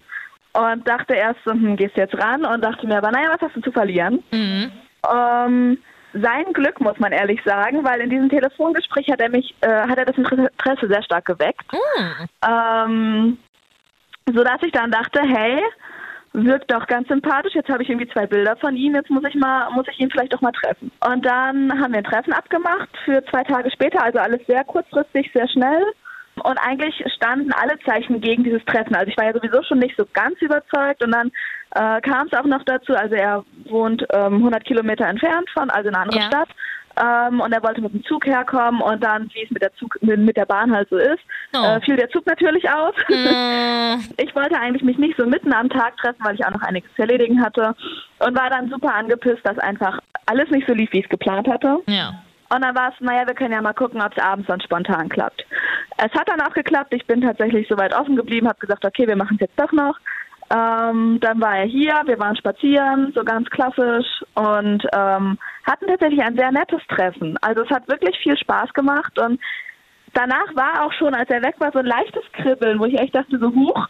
Und 0.54 0.88
dachte 0.88 1.14
erst 1.14 1.40
so, 1.46 1.52
hm, 1.52 1.76
gehst 1.76 1.96
du 1.96 2.02
jetzt 2.02 2.18
ran? 2.18 2.44
Und 2.44 2.64
dachte 2.64 2.88
mir 2.88 2.98
aber, 2.98 3.12
naja, 3.12 3.30
was 3.30 3.42
hast 3.42 3.56
du 3.56 3.62
zu 3.62 3.72
verlieren? 3.72 4.24
Mhm. 4.32 4.72
Ähm, 5.14 5.78
sein 6.14 6.54
Glück, 6.54 6.80
muss 6.80 6.98
man 6.98 7.12
ehrlich 7.12 7.42
sagen, 7.46 7.84
weil 7.84 8.02
in 8.02 8.10
diesem 8.10 8.30
Telefongespräch 8.30 9.10
hat 9.12 9.22
er 9.22 9.30
mich, 9.30 9.54
äh, 9.62 9.68
hat 9.68 9.98
er 9.98 10.06
das 10.06 10.18
Interesse 10.18 10.88
sehr 10.88 11.04
stark 11.04 11.26
geweckt. 11.26 11.72
Mhm. 11.72 12.28
Ähm, 12.48 13.38
sodass 14.34 14.64
ich 14.64 14.72
dann 14.72 14.90
dachte, 14.90 15.22
hey, 15.22 15.62
wirkt 16.44 16.72
doch 16.72 16.86
ganz 16.88 17.08
sympathisch. 17.08 17.54
Jetzt 17.54 17.70
habe 17.70 17.84
ich 17.84 17.90
irgendwie 17.90 18.10
zwei 18.10 18.26
Bilder 18.28 18.56
von 18.58 18.76
ihm. 18.76 18.96
Jetzt 18.96 19.10
muss 19.10 19.24
ich 19.28 19.36
mal, 19.36 19.70
muss 19.72 19.88
ich 19.90 20.00
ihn 20.00 20.10
vielleicht 20.12 20.34
doch 20.34 20.42
mal 20.42 20.52
treffen. 20.52 20.92
Und 21.08 21.26
dann 21.26 21.72
haben 21.82 21.94
wir 21.94 22.00
ein 22.00 22.04
Treffen 22.04 22.34
abgemacht 22.34 22.90
für 23.06 23.24
zwei 23.26 23.44
Tage 23.44 23.72
später. 23.72 24.04
Also 24.04 24.20
alles 24.20 24.46
sehr 24.48 24.64
kurzfristig, 24.64 25.32
sehr 25.34 25.48
schnell. 25.48 25.84
Und 26.44 26.58
eigentlich 26.58 27.02
standen 27.16 27.54
alle 27.54 27.80
Zeichen 27.86 28.20
gegen 28.20 28.44
dieses 28.44 28.64
Treffen. 28.66 28.96
Also 28.96 29.10
ich 29.10 29.18
war 29.18 29.26
ja 29.26 29.34
sowieso 29.34 29.64
schon 29.64 29.80
nicht 29.80 29.96
so 29.96 30.06
ganz 30.14 30.40
überzeugt. 30.42 31.04
Und 31.04 31.12
dann 31.12 31.32
äh, 31.76 32.02
kam 32.02 32.28
es 32.28 32.38
auch 32.38 32.46
noch 32.46 32.64
dazu. 32.64 32.94
Also 32.94 33.16
er 33.16 33.46
wohnt 33.70 34.06
ähm, 34.14 34.36
100 34.36 34.66
Kilometer 34.66 35.08
entfernt 35.08 35.50
von, 35.54 35.70
also 35.70 35.90
in 35.90 35.96
einer 35.96 36.04
anderen 36.04 36.22
Ja. 36.22 36.28
Stadt. 36.28 36.50
Ähm, 37.02 37.42
und 37.42 37.52
er 37.52 37.62
wollte 37.64 37.82
mit 37.82 37.94
dem 37.94 38.04
Zug 38.06 38.26
herkommen. 38.26 38.82
Und 38.82 39.04
dann, 39.04 39.30
wie 39.34 39.44
es 39.44 39.52
mit 39.52 39.62
der 39.62 39.74
Zug, 39.76 39.98
mit, 40.02 40.38
der 40.38 40.46
Bahn 40.46 40.72
halt 40.74 40.90
so 40.90 40.98
ist, 40.98 41.20
Oh. 41.56 41.64
äh, 41.64 41.82
fiel 41.82 41.96
der 41.98 42.10
Zug 42.10 42.26
natürlich 42.26 42.70
aus. 42.70 42.94
Mm. 43.10 44.00
Ich 44.18 44.36
wollte 44.36 44.60
eigentlich 44.60 44.84
mich 44.84 44.98
nicht 44.98 45.18
so 45.18 45.26
mitten 45.26 45.54
am 45.54 45.70
Tag 45.70 45.96
treffen, 45.98 46.24
weil 46.24 46.36
ich 46.36 46.46
auch 46.46 46.52
noch 46.52 46.62
einiges 46.62 46.90
zu 46.96 47.02
erledigen 47.04 47.42
hatte 47.44 47.76
und 48.20 48.38
war 48.38 48.50
dann 48.50 48.70
super 48.70 48.94
angepisst, 48.94 49.46
dass 49.46 49.58
einfach 49.60 50.00
alles 50.26 50.50
nicht 50.50 50.68
so 50.68 50.74
lief, 50.74 50.92
wie 50.92 51.00
ich 51.00 51.06
es 51.06 51.10
geplant 51.10 51.48
hatte. 51.48 51.80
Ja. 51.88 52.14
Und 52.54 52.64
dann 52.64 52.76
war 52.76 52.90
es, 52.90 53.02
naja, 53.02 53.26
wir 53.26 53.34
können 53.34 53.54
ja 53.54 53.62
mal 53.62 53.74
gucken, 53.74 54.02
ob 54.02 54.16
es 54.16 54.24
abends 54.24 54.48
dann 54.48 54.62
spontan 54.62 55.10
klappt. 55.10 55.46
Es 55.98 56.12
hat 56.14 56.28
dann 56.28 56.42
auch 56.42 56.54
geklappt. 56.54 56.94
Ich 56.94 57.06
bin 57.06 57.22
tatsächlich 57.22 57.68
soweit 57.68 57.94
offen 57.96 58.16
geblieben, 58.16 58.48
habe 58.48 58.60
gesagt, 58.60 58.86
okay, 58.86 59.08
wir 59.08 59.16
machen 59.16 59.36
es 59.36 59.42
jetzt 59.48 59.60
doch 59.60 59.72
noch. 59.72 59.98
Ähm, 60.52 61.20
dann 61.22 61.42
war 61.42 61.58
er 61.58 61.66
hier, 61.66 62.02
wir 62.06 62.20
waren 62.20 62.36
spazieren, 62.38 63.12
so 63.16 63.24
ganz 63.24 63.50
klassisch 63.50 64.06
und 64.36 64.84
ähm, 64.94 65.40
hatten 65.66 65.88
tatsächlich 65.88 66.22
ein 66.22 66.36
sehr 66.36 66.52
nettes 66.52 66.82
Treffen. 66.88 67.36
Also 67.42 67.64
es 67.64 67.70
hat 67.72 67.88
wirklich 67.88 68.16
viel 68.20 68.38
Spaß 68.38 68.72
gemacht 68.74 69.18
und 69.18 69.42
danach 70.14 70.56
war 70.56 70.84
auch 70.86 70.94
schon, 70.94 71.16
als 71.16 71.30
er 71.32 71.42
weg 71.42 71.56
war, 71.58 71.72
so 71.72 71.80
ein 71.80 71.86
leichtes 71.88 72.24
Kribbeln, 72.34 72.80
wo 72.80 72.86
ich 72.86 73.00
echt 73.00 73.16
dachte, 73.16 73.40
so 73.40 73.48
huch, 73.52 73.88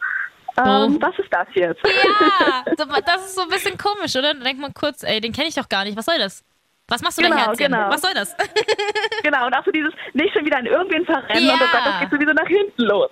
ähm, 0.57 0.95
Oh. 0.97 1.01
was 1.01 1.19
ist 1.19 1.27
das 1.31 1.47
jetzt? 1.55 1.81
Ja, 1.85 2.63
das 3.05 3.25
ist 3.25 3.35
so 3.35 3.41
ein 3.41 3.49
bisschen 3.49 3.77
komisch, 3.77 4.15
oder? 4.15 4.33
Dann 4.33 4.43
denkt 4.43 4.61
man 4.61 4.73
kurz, 4.73 5.03
ey, 5.03 5.19
den 5.19 5.33
kenne 5.33 5.49
ich 5.49 5.55
doch 5.55 5.67
gar 5.67 5.83
nicht. 5.83 5.97
Was 5.97 6.05
soll 6.05 6.17
das? 6.17 6.45
Was 6.87 7.01
machst 7.01 7.17
du 7.17 7.23
denn, 7.23 7.31
Genau, 7.31 7.43
Herzchen? 7.47 7.71
genau. 7.71 7.89
Was 7.89 8.01
soll 8.01 8.13
das? 8.13 8.33
genau, 9.23 9.47
und 9.47 9.53
auch 9.53 9.65
so 9.65 9.71
dieses 9.71 9.91
nicht 10.13 10.33
schon 10.33 10.45
wieder 10.45 10.57
an 10.59 10.65
irgendwen 10.67 11.03
verrennen 11.05 11.45
Ja. 11.47 11.53
und 11.55 11.61
oh 11.61 11.65
Gott, 11.69 11.81
das 11.85 11.99
geht 11.99 12.11
sowieso 12.11 12.31
nach 12.31 12.47
hinten 12.47 12.81
los. 12.83 13.09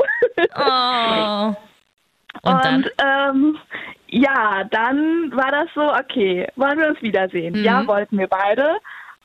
Oh. 0.55 1.55
Und 2.41 2.65
dann? 2.65 2.85
ähm, 3.03 3.57
ja, 4.09 4.63
dann 4.71 5.31
war 5.35 5.51
das 5.51 5.67
so, 5.73 5.81
okay, 5.93 6.47
wollen 6.55 6.77
wir 6.79 6.89
uns 6.89 7.01
wiedersehen? 7.01 7.53
Mhm. 7.57 7.63
Ja, 7.63 7.85
wollten 7.87 8.17
wir 8.17 8.27
beide. 8.27 8.75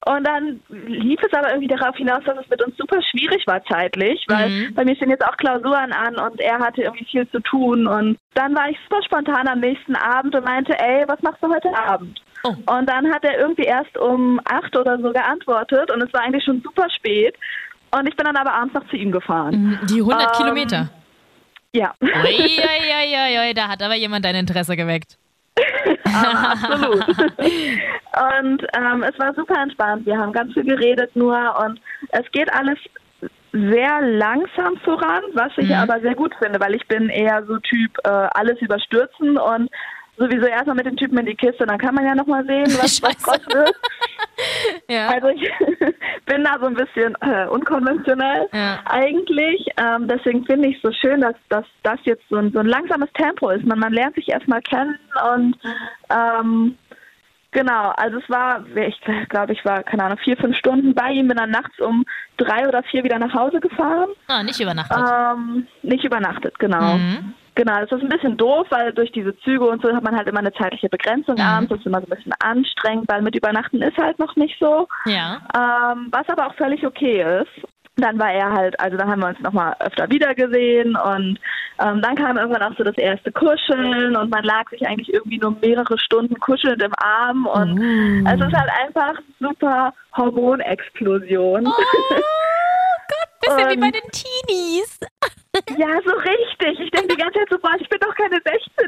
Und 0.06 0.24
dann 0.26 0.60
lief 0.68 1.20
es 1.22 1.32
aber 1.36 1.48
irgendwie 1.50 1.66
darauf 1.74 1.96
hinaus, 1.96 2.22
dass 2.24 2.38
es 2.38 2.48
mit 2.48 2.62
uns 2.64 2.76
super 2.76 3.02
schwierig 3.02 3.44
war 3.46 3.62
zeitlich, 3.64 4.24
weil 4.28 4.48
Mhm. 4.48 4.74
bei 4.74 4.84
mir 4.84 4.94
stehen 4.94 5.10
jetzt 5.10 5.26
auch 5.26 5.36
Klausuren 5.36 5.92
an 5.92 6.16
und 6.16 6.40
er 6.40 6.60
hatte 6.60 6.82
irgendwie 6.82 7.04
viel 7.04 7.28
zu 7.30 7.40
tun. 7.40 7.86
Und 7.86 8.16
dann 8.34 8.54
war 8.54 8.70
ich 8.70 8.78
super 8.88 9.02
spontan 9.02 9.48
am 9.48 9.58
nächsten 9.60 9.96
Abend 9.96 10.34
und 10.36 10.44
meinte, 10.44 10.78
ey, 10.78 11.04
was 11.08 11.20
machst 11.22 11.42
du 11.42 11.52
heute 11.52 11.76
Abend? 11.76 12.20
Oh. 12.44 12.50
Und 12.50 12.88
dann 12.88 13.12
hat 13.12 13.24
er 13.24 13.38
irgendwie 13.38 13.64
erst 13.64 13.98
um 13.98 14.40
acht 14.44 14.74
oder 14.76 14.96
so 14.98 15.12
geantwortet 15.12 15.90
und 15.90 16.00
es 16.00 16.12
war 16.12 16.22
eigentlich 16.22 16.44
schon 16.44 16.62
super 16.62 16.88
spät. 16.90 17.34
Und 17.90 18.06
ich 18.08 18.14
bin 18.16 18.24
dann 18.26 18.36
aber 18.36 18.52
abends 18.54 18.74
noch 18.74 18.86
zu 18.88 18.96
ihm 18.96 19.10
gefahren. 19.10 19.80
Die 19.88 20.00
100 20.00 20.22
Ähm, 20.22 20.32
Kilometer. 20.36 20.90
Ja, 21.72 21.94
Uiuiuiui, 22.00 23.54
da 23.54 23.68
hat 23.68 23.82
aber 23.82 23.94
jemand 23.94 24.24
dein 24.24 24.34
Interesse 24.36 24.76
geweckt. 24.76 25.18
absolut. 26.04 27.06
und 27.08 28.62
ähm, 28.76 29.02
es 29.02 29.18
war 29.18 29.34
super 29.34 29.60
entspannt. 29.62 30.06
Wir 30.06 30.16
haben 30.16 30.32
ganz 30.32 30.52
viel 30.54 30.64
geredet 30.64 31.14
nur 31.14 31.36
und 31.64 31.80
es 32.10 32.30
geht 32.32 32.52
alles 32.52 32.78
sehr 33.52 34.00
langsam 34.02 34.76
voran, 34.84 35.22
was 35.34 35.52
ich 35.56 35.68
Mhm. 35.68 35.74
aber 35.74 36.00
sehr 36.00 36.14
gut 36.14 36.34
finde, 36.40 36.60
weil 36.60 36.74
ich 36.74 36.86
bin 36.86 37.08
eher 37.08 37.44
so 37.46 37.58
Typ 37.58 37.90
äh, 38.04 38.08
alles 38.08 38.60
überstürzen 38.60 39.36
und 39.38 39.68
sowieso 40.16 40.46
erstmal 40.46 40.76
mit 40.76 40.86
den 40.86 40.96
Typen 40.96 41.18
in 41.18 41.26
die 41.26 41.34
Kiste, 41.34 41.64
dann 41.66 41.78
kann 41.78 41.94
man 41.94 42.04
ja 42.04 42.14
nochmal 42.14 42.44
sehen, 42.44 42.66
was, 42.80 43.02
was 43.02 43.16
draus 43.22 43.40
wird. 43.54 43.74
Ja. 44.88 45.08
Also 45.08 45.28
ich 45.28 45.42
bin 46.26 46.44
da 46.44 46.58
so 46.58 46.66
ein 46.66 46.74
bisschen 46.74 47.14
äh, 47.20 47.46
unkonventionell 47.48 48.48
Ja. 48.52 48.78
eigentlich. 48.86 49.66
Ähm, 49.76 50.08
deswegen 50.08 50.44
finde 50.46 50.68
ich 50.68 50.76
es 50.76 50.82
so 50.82 50.92
schön, 50.92 51.20
dass, 51.20 51.34
dass 51.48 51.66
das 51.82 51.98
jetzt 52.04 52.26
so 52.30 52.36
ein, 52.36 52.52
so 52.52 52.60
ein 52.60 52.66
langsames 52.66 53.12
Tempo 53.12 53.50
ist. 53.50 53.66
Man, 53.66 53.78
man 53.78 53.92
lernt 53.92 54.14
sich 54.14 54.28
erstmal 54.28 54.62
kennen 54.62 54.98
und 55.34 55.56
ähm, 56.10 56.78
genau, 57.50 57.92
also 57.96 58.18
es 58.18 58.30
war, 58.30 58.64
ich 58.74 59.00
glaube, 59.28 59.52
ich 59.52 59.64
war, 59.64 59.82
keine 59.82 60.04
Ahnung, 60.04 60.18
vier, 60.18 60.36
fünf 60.36 60.56
Stunden 60.56 60.94
bei 60.94 61.10
ihm, 61.10 61.28
bin 61.28 61.36
dann 61.36 61.50
nachts 61.50 61.78
um 61.80 62.04
drei 62.36 62.66
oder 62.66 62.82
vier 62.84 63.04
wieder 63.04 63.18
nach 63.18 63.34
Hause 63.34 63.60
gefahren. 63.60 64.10
Ah, 64.28 64.42
nicht 64.42 64.60
übernachtet. 64.60 64.98
Ähm, 64.98 65.66
nicht 65.82 66.04
übernachtet, 66.04 66.58
genau. 66.58 66.96
Mhm. 66.96 67.34
Genau, 67.58 67.80
das 67.80 67.90
ist 67.90 68.02
ein 68.02 68.08
bisschen 68.08 68.36
doof, 68.36 68.68
weil 68.70 68.92
durch 68.92 69.10
diese 69.10 69.36
Züge 69.40 69.64
und 69.66 69.82
so 69.82 69.92
hat 69.92 70.04
man 70.04 70.16
halt 70.16 70.28
immer 70.28 70.38
eine 70.38 70.52
zeitliche 70.52 70.88
Begrenzung 70.88 71.34
Mhm. 71.34 71.40
abends. 71.40 71.70
Das 71.70 71.80
ist 71.80 71.86
immer 71.86 71.98
so 72.00 72.06
ein 72.06 72.16
bisschen 72.16 72.32
anstrengend, 72.38 73.08
weil 73.08 73.20
mit 73.20 73.34
Übernachten 73.34 73.82
ist 73.82 73.98
halt 73.98 74.16
noch 74.20 74.36
nicht 74.36 74.56
so. 74.60 74.86
Ja. 75.06 75.40
Ähm, 75.56 76.06
was 76.12 76.28
aber 76.28 76.46
auch 76.46 76.54
völlig 76.54 76.86
okay 76.86 77.40
ist. 77.42 77.66
Dann 77.96 78.16
war 78.16 78.30
er 78.30 78.52
halt, 78.52 78.78
also 78.78 78.96
dann 78.96 79.10
haben 79.10 79.20
wir 79.22 79.26
uns 79.30 79.40
nochmal 79.40 79.74
öfter 79.80 80.08
wiedergesehen 80.08 80.94
und 80.94 81.40
ähm, 81.80 82.00
dann 82.00 82.14
kam 82.14 82.36
irgendwann 82.36 82.62
auch 82.62 82.76
so 82.78 82.84
das 82.84 82.96
erste 82.96 83.32
Kuscheln 83.32 84.14
und 84.14 84.30
man 84.30 84.44
lag 84.44 84.70
sich 84.70 84.86
eigentlich 84.86 85.12
irgendwie 85.12 85.38
nur 85.38 85.56
mehrere 85.60 85.98
Stunden 85.98 86.38
kuschelnd 86.38 86.80
im 86.80 86.92
Arm 86.96 87.46
und 87.46 87.76
Uh. 87.80 88.24
es 88.28 88.40
ist 88.40 88.56
halt 88.56 88.70
einfach 88.86 89.20
super 89.40 89.92
Hormonexplosion. 90.16 91.66
Oh 91.66 91.72
Bisschen 93.40 93.68
wie 93.70 93.74
Und- 93.74 93.80
bei 93.80 93.90
den 93.90 94.10
Teenies. 94.12 94.98
Ja, 95.76 95.88
so 96.04 96.12
richtig. 96.18 96.78
Ich 96.80 96.90
denke 96.90 97.08
die 97.08 97.16
ganze 97.16 97.38
Zeit 97.38 97.48
so, 97.50 97.58
boah, 97.58 97.72
ich 97.80 97.88
bin 97.88 97.98
doch 98.00 98.14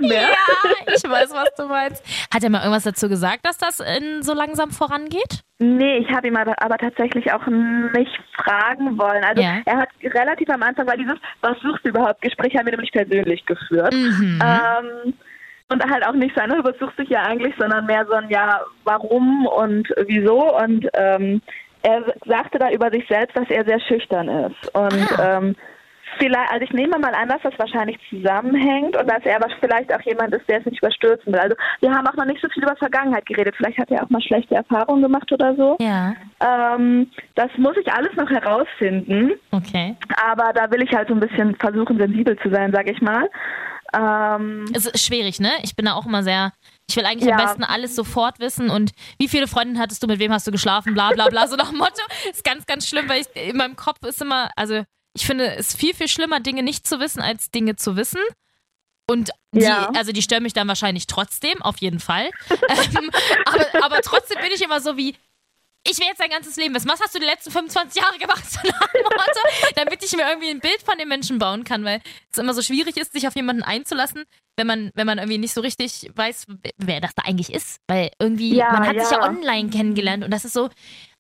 16 0.00 0.08
mehr. 0.08 0.28
Ja, 0.28 0.94
ich 0.94 1.02
weiß, 1.04 1.32
was 1.32 1.54
du 1.56 1.66
meinst. 1.66 2.04
Hat 2.32 2.42
er 2.42 2.50
mal 2.50 2.58
irgendwas 2.60 2.84
dazu 2.84 3.08
gesagt, 3.08 3.46
dass 3.46 3.58
das 3.58 3.80
in 3.80 4.22
so 4.22 4.34
langsam 4.34 4.70
vorangeht? 4.70 5.40
Nee, 5.58 5.98
ich 5.98 6.10
habe 6.14 6.28
ihm 6.28 6.36
aber, 6.36 6.54
aber 6.62 6.78
tatsächlich 6.78 7.30
auch 7.32 7.46
nicht 7.46 8.10
fragen 8.36 8.98
wollen. 8.98 9.22
Also 9.24 9.42
Ja. 9.42 9.58
er 9.66 9.76
hat 9.78 9.88
relativ 10.02 10.48
am 10.50 10.62
Anfang, 10.62 10.86
weil 10.86 10.96
dieses 10.98 11.16
Was 11.42 11.58
suchst 11.60 11.84
du 11.84 11.90
überhaupt 11.90 12.22
Gespräch 12.22 12.56
haben 12.56 12.64
wir 12.66 12.72
nämlich 12.72 12.92
persönlich 12.92 13.44
geführt. 13.46 13.92
Mhm. 13.94 14.40
Ähm, 14.42 15.14
und 15.68 15.84
halt 15.88 16.04
auch 16.06 16.14
nicht 16.14 16.34
so 16.34 16.40
ein, 16.40 16.50
was 16.64 16.76
suchst 16.80 16.98
du 16.98 17.02
hier 17.04 17.22
eigentlich, 17.22 17.54
sondern 17.58 17.86
mehr 17.86 18.04
so 18.06 18.14
ein 18.14 18.28
Ja, 18.28 18.60
warum 18.84 19.46
und 19.46 19.86
wieso. 20.06 20.56
Und 20.56 20.88
ähm, 20.94 21.40
er 21.82 22.02
sagte 22.26 22.58
da 22.58 22.70
über 22.70 22.90
sich 22.90 23.06
selbst, 23.08 23.36
dass 23.36 23.48
er 23.50 23.64
sehr 23.64 23.80
schüchtern 23.80 24.28
ist. 24.28 24.74
Und 24.74 25.18
Ah. 25.18 25.38
ähm, 25.38 25.56
vielleicht, 26.18 26.50
also 26.50 26.64
ich 26.64 26.72
nehme 26.72 26.98
mal 26.98 27.14
an, 27.14 27.28
dass 27.28 27.42
das 27.42 27.54
wahrscheinlich 27.58 27.98
zusammenhängt 28.08 28.96
und 28.96 29.06
dass 29.10 29.24
er 29.24 29.36
aber 29.36 29.48
vielleicht 29.60 29.92
auch 29.94 30.00
jemand 30.02 30.34
ist, 30.34 30.48
der 30.48 30.58
es 30.60 30.66
nicht 30.66 30.78
überstürzen 30.78 31.32
will. 31.32 31.40
Also 31.40 31.56
wir 31.80 31.90
haben 31.92 32.06
auch 32.06 32.14
noch 32.14 32.24
nicht 32.26 32.40
so 32.42 32.48
viel 32.48 32.62
über 32.62 32.76
Vergangenheit 32.76 33.26
geredet. 33.26 33.54
Vielleicht 33.56 33.78
hat 33.78 33.90
er 33.90 34.02
auch 34.04 34.10
mal 34.10 34.22
schlechte 34.22 34.54
Erfahrungen 34.54 35.02
gemacht 35.02 35.30
oder 35.32 35.54
so. 35.56 35.76
Ja, 35.80 36.14
Ähm, 36.40 37.10
das 37.34 37.50
muss 37.58 37.76
ich 37.76 37.92
alles 37.92 38.14
noch 38.16 38.30
herausfinden. 38.30 39.32
okay. 39.50 39.96
Aber 40.24 40.52
da 40.52 40.70
will 40.70 40.82
ich 40.82 40.92
halt 40.94 41.08
so 41.08 41.14
ein 41.14 41.20
bisschen 41.20 41.54
versuchen, 41.56 41.98
sensibel 41.98 42.38
zu 42.38 42.50
sein, 42.50 42.72
sag 42.72 42.88
ich 42.90 43.00
mal. 43.00 43.28
Ähm, 43.92 44.66
Es 44.74 44.86
ist 44.86 45.04
schwierig, 45.04 45.40
ne? 45.40 45.50
Ich 45.62 45.74
bin 45.74 45.84
da 45.86 45.94
auch 45.94 46.06
immer 46.06 46.22
sehr. 46.22 46.52
Ich 46.88 46.96
will 46.96 47.04
eigentlich 47.04 47.30
am 47.32 47.38
Ja. 47.38 47.44
besten 47.44 47.64
alles 47.64 47.94
sofort 47.96 48.38
wissen 48.40 48.70
und 48.70 48.92
wie 49.18 49.28
viele 49.28 49.46
Freundinnen 49.46 49.80
hattest 49.80 50.02
du, 50.02 50.06
mit 50.06 50.18
wem 50.18 50.32
hast 50.32 50.46
du 50.46 50.50
geschlafen, 50.52 50.94
bla 50.94 51.10
bla 51.10 51.28
bla, 51.28 51.46
so 51.46 51.56
nach 51.56 51.70
dem 51.70 51.78
Motto. 51.78 52.02
Ist 52.30 52.44
ganz, 52.44 52.66
ganz 52.66 52.88
schlimm, 52.88 53.08
weil 53.08 53.20
ich 53.22 53.26
in 53.50 53.56
meinem 53.56 53.76
Kopf 53.76 53.98
ist 54.06 54.22
immer, 54.22 54.50
also 54.56 54.82
ich 55.14 55.26
finde 55.26 55.54
es 55.56 55.74
viel, 55.74 55.94
viel 55.94 56.08
schlimmer, 56.08 56.40
Dinge 56.40 56.62
nicht 56.62 56.86
zu 56.86 57.00
wissen, 57.00 57.20
als 57.20 57.50
Dinge 57.50 57.76
zu 57.76 57.96
wissen. 57.96 58.20
Und 59.08 59.30
die, 59.52 59.62
Ja. 59.62 59.90
also 59.96 60.12
die 60.12 60.22
stören 60.22 60.44
mich 60.44 60.52
dann 60.52 60.68
wahrscheinlich 60.68 61.06
trotzdem, 61.08 61.60
auf 61.62 61.78
jeden 61.78 61.98
Fall. 62.00 62.30
ähm, 62.50 63.10
aber, 63.44 63.84
aber 63.84 64.00
trotzdem 64.02 64.40
bin 64.40 64.52
ich 64.54 64.62
immer 64.62 64.80
so 64.80 64.96
wie, 64.96 65.16
ich 65.82 65.98
will 65.98 66.06
jetzt 66.06 66.20
dein 66.20 66.30
ganzes 66.30 66.56
Leben 66.56 66.74
wissen. 66.74 66.88
Was 66.88 67.00
hast 67.00 67.14
du 67.14 67.18
die 67.18 67.24
letzten 67.24 67.50
25 67.50 68.00
Jahre 68.00 68.18
gemacht? 68.18 68.44
Damit 69.76 70.04
ich 70.04 70.12
mir 70.12 70.28
irgendwie 70.28 70.50
ein 70.50 70.60
Bild 70.60 70.80
von 70.84 70.96
dem 70.98 71.08
Menschen 71.08 71.38
bauen 71.38 71.64
kann, 71.64 71.84
weil 71.84 72.00
es 72.30 72.38
immer 72.38 72.54
so 72.54 72.62
schwierig 72.62 72.96
ist, 72.96 73.12
sich 73.12 73.26
auf 73.26 73.34
jemanden 73.34 73.62
einzulassen, 73.62 74.24
wenn 74.56 74.66
man, 74.66 74.90
wenn 74.94 75.06
man 75.06 75.18
irgendwie 75.18 75.38
nicht 75.38 75.54
so 75.54 75.60
richtig 75.60 76.10
weiß, 76.14 76.46
wer 76.76 77.00
das 77.00 77.14
da 77.14 77.22
eigentlich 77.24 77.52
ist. 77.52 77.78
Weil 77.88 78.10
irgendwie, 78.18 78.54
Ja, 78.54 78.72
man 78.72 78.86
hat 78.86 79.00
sich 79.00 79.10
ja 79.10 79.20
ja. 79.22 79.26
online 79.28 79.70
kennengelernt 79.70 80.22
und 80.22 80.30
das 80.30 80.44
ist 80.44 80.52
so, 80.52 80.68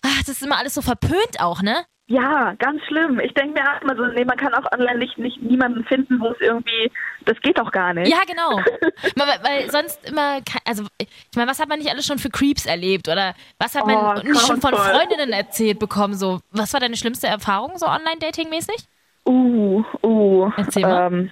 ach, 0.02 0.18
das 0.20 0.28
ist 0.28 0.42
immer 0.42 0.58
alles 0.58 0.74
so 0.74 0.82
verpönt 0.82 1.40
auch, 1.40 1.62
ne? 1.62 1.84
Ja, 2.10 2.54
ganz 2.58 2.82
schlimm. 2.88 3.20
Ich 3.20 3.32
denke 3.34 3.60
mir 3.60 3.62
auch 3.70 3.80
immer 3.82 3.94
so, 3.94 4.04
nee, 4.06 4.24
man 4.24 4.36
kann 4.36 4.52
auch 4.52 4.70
online 4.72 4.98
nicht, 4.98 5.16
nicht 5.16 5.40
niemanden 5.40 5.84
finden, 5.84 6.20
wo 6.20 6.26
es 6.32 6.40
irgendwie, 6.40 6.90
das 7.24 7.40
geht 7.40 7.56
doch 7.56 7.70
gar 7.70 7.94
nicht. 7.94 8.10
Ja, 8.10 8.22
genau. 8.26 8.56
Weil, 9.16 9.38
weil- 9.44 9.70
sonst 9.70 10.08
immer, 10.10 10.38
also 10.66 10.84
ich 10.98 11.08
meine, 11.36 11.48
was 11.48 11.60
hat 11.60 11.68
man 11.68 11.78
nicht 11.78 11.88
alles 11.90 12.04
schon 12.04 12.18
für 12.18 12.28
Creeps 12.28 12.66
erlebt 12.66 13.06
oder 13.08 13.34
was 13.58 13.76
hat 13.76 13.86
man 13.86 13.96
Oh, 13.96 14.22
nicht 14.28 14.44
schon 14.44 14.60
von. 14.60 14.74
Freundinnen 14.74 15.32
erzählt 15.32 15.78
bekommen? 15.78 16.14
So, 16.14 16.40
was 16.50 16.72
war 16.72 16.80
deine 16.80 16.96
schlimmste 16.96 17.28
Erfahrung 17.28 17.78
so 17.78 17.86
online-dating-mäßig? 17.86 18.86
Uh, 19.24 19.84
uh. 20.02 20.50
Erzähl 20.56 20.82
mal. 20.82 21.06
Ähm, 21.12 21.30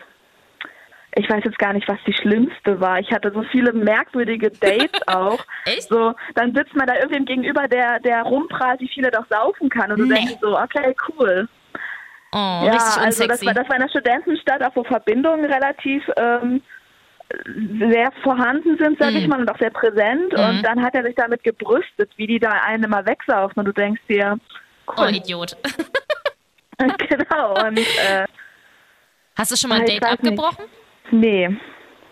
ich 1.17 1.29
weiß 1.29 1.43
jetzt 1.45 1.59
gar 1.59 1.73
nicht, 1.73 1.89
was 1.89 1.99
die 2.07 2.13
schlimmste 2.13 2.81
war. 2.81 2.99
Ich 3.01 3.11
hatte 3.11 3.33
so 3.33 3.43
viele 3.51 3.73
merkwürdige 3.73 4.51
Dates 4.51 5.01
auch. 5.07 5.45
Echt? 5.65 5.89
So, 5.89 6.15
dann 6.35 6.55
sitzt 6.55 6.75
man 6.75 6.87
da 6.87 6.95
irgendwem 6.97 7.25
gegenüber, 7.25 7.67
der, 7.67 7.99
der 8.01 8.23
rumprahlt, 8.23 8.81
wie 8.81 8.89
viel 8.89 9.05
er 9.05 9.11
doch 9.11 9.27
saufen 9.29 9.69
kann. 9.69 9.91
Und 9.93 9.99
du 10.01 10.05
Nee. 10.05 10.15
denkst 10.17 10.35
so, 10.41 10.57
okay, 10.59 10.95
cool. 11.09 11.49
Oh, 12.33 12.37
ja, 12.37 12.73
richtig 12.73 13.03
also 13.03 13.27
das 13.27 13.45
war, 13.47 13.55
das 13.55 13.69
war 13.69 13.77
in 13.77 13.83
der 13.83 13.89
Studentenstadt, 13.89 14.63
auch 14.63 14.77
wo 14.77 14.85
Verbindungen 14.85 15.47
relativ 15.47 16.05
ähm, 16.19 16.61
sehr 17.79 18.13
vorhanden 18.23 18.77
sind, 18.79 18.99
sag 18.99 19.11
Mhm. 19.13 19.17
ich 19.17 19.27
mal, 19.29 19.41
und 19.41 19.51
auch 19.51 19.59
sehr 19.59 19.71
präsent. 19.71 20.33
Mhm. 20.33 20.39
Und 20.45 20.63
dann 20.63 20.83
hat 20.85 20.95
er 20.95 21.03
sich 21.05 21.15
damit 21.15 21.43
gebrüstet, 21.43 22.11
wie 22.17 22.27
die 22.27 22.39
da 22.39 22.51
einen 22.51 22.85
immer 22.85 23.05
wegsaufen. 23.07 23.59
Und 23.59 23.65
du 23.65 23.73
denkst 23.73 24.03
dir, 24.09 24.39
oh, 24.89 24.93
cool. 24.99 25.15
Idiot. 25.17 25.57
genau. 26.79 27.67
Und 27.67 27.79
äh, 27.79 28.27
Hast 29.37 29.53
du 29.53 29.57
schon 29.57 29.71
mal 29.71 29.77
ein 29.77 29.83
Ah, 29.83 29.87
Date 29.87 30.03
weiß 30.03 30.23
nicht. 30.23 30.43
Nee, 31.11 31.49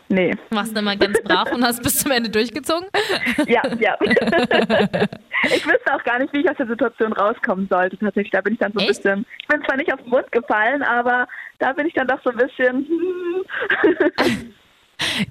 nee. 0.08 0.34
Warst 0.50 0.74
du 0.74 0.80
immer 0.80 0.96
ganz 0.96 1.20
brav 1.22 1.52
und 1.52 1.64
hast 1.64 1.82
bis 1.82 1.98
zum 1.98 2.10
Ende 2.10 2.30
durchgezogen? 2.30 2.88
Ja, 3.46 3.62
ja. 3.78 3.96
ich 4.00 5.66
wüsste 5.66 5.94
auch 5.94 6.02
gar 6.04 6.18
nicht, 6.18 6.32
wie 6.32 6.40
ich 6.40 6.50
aus 6.50 6.56
der 6.56 6.66
Situation 6.66 7.12
rauskommen 7.12 7.68
sollte. 7.68 7.96
Tatsächlich, 7.98 8.30
da 8.32 8.40
bin 8.40 8.54
ich 8.54 8.58
dann 8.58 8.72
so 8.72 8.78
ein 8.80 8.88
Echt? 8.88 9.02
bisschen. 9.02 9.26
Ich 9.40 9.46
bin 9.48 9.62
zwar 9.64 9.76
nicht 9.76 9.92
auf 9.92 10.00
den 10.00 10.10
Mund 10.10 10.30
gefallen, 10.32 10.82
aber 10.82 11.28
da 11.58 11.72
bin 11.72 11.86
ich 11.86 11.94
dann 11.94 12.06
doch 12.08 12.18
so 12.24 12.30
ein 12.30 12.36
bisschen. 12.36 12.86
hm. 12.86 14.52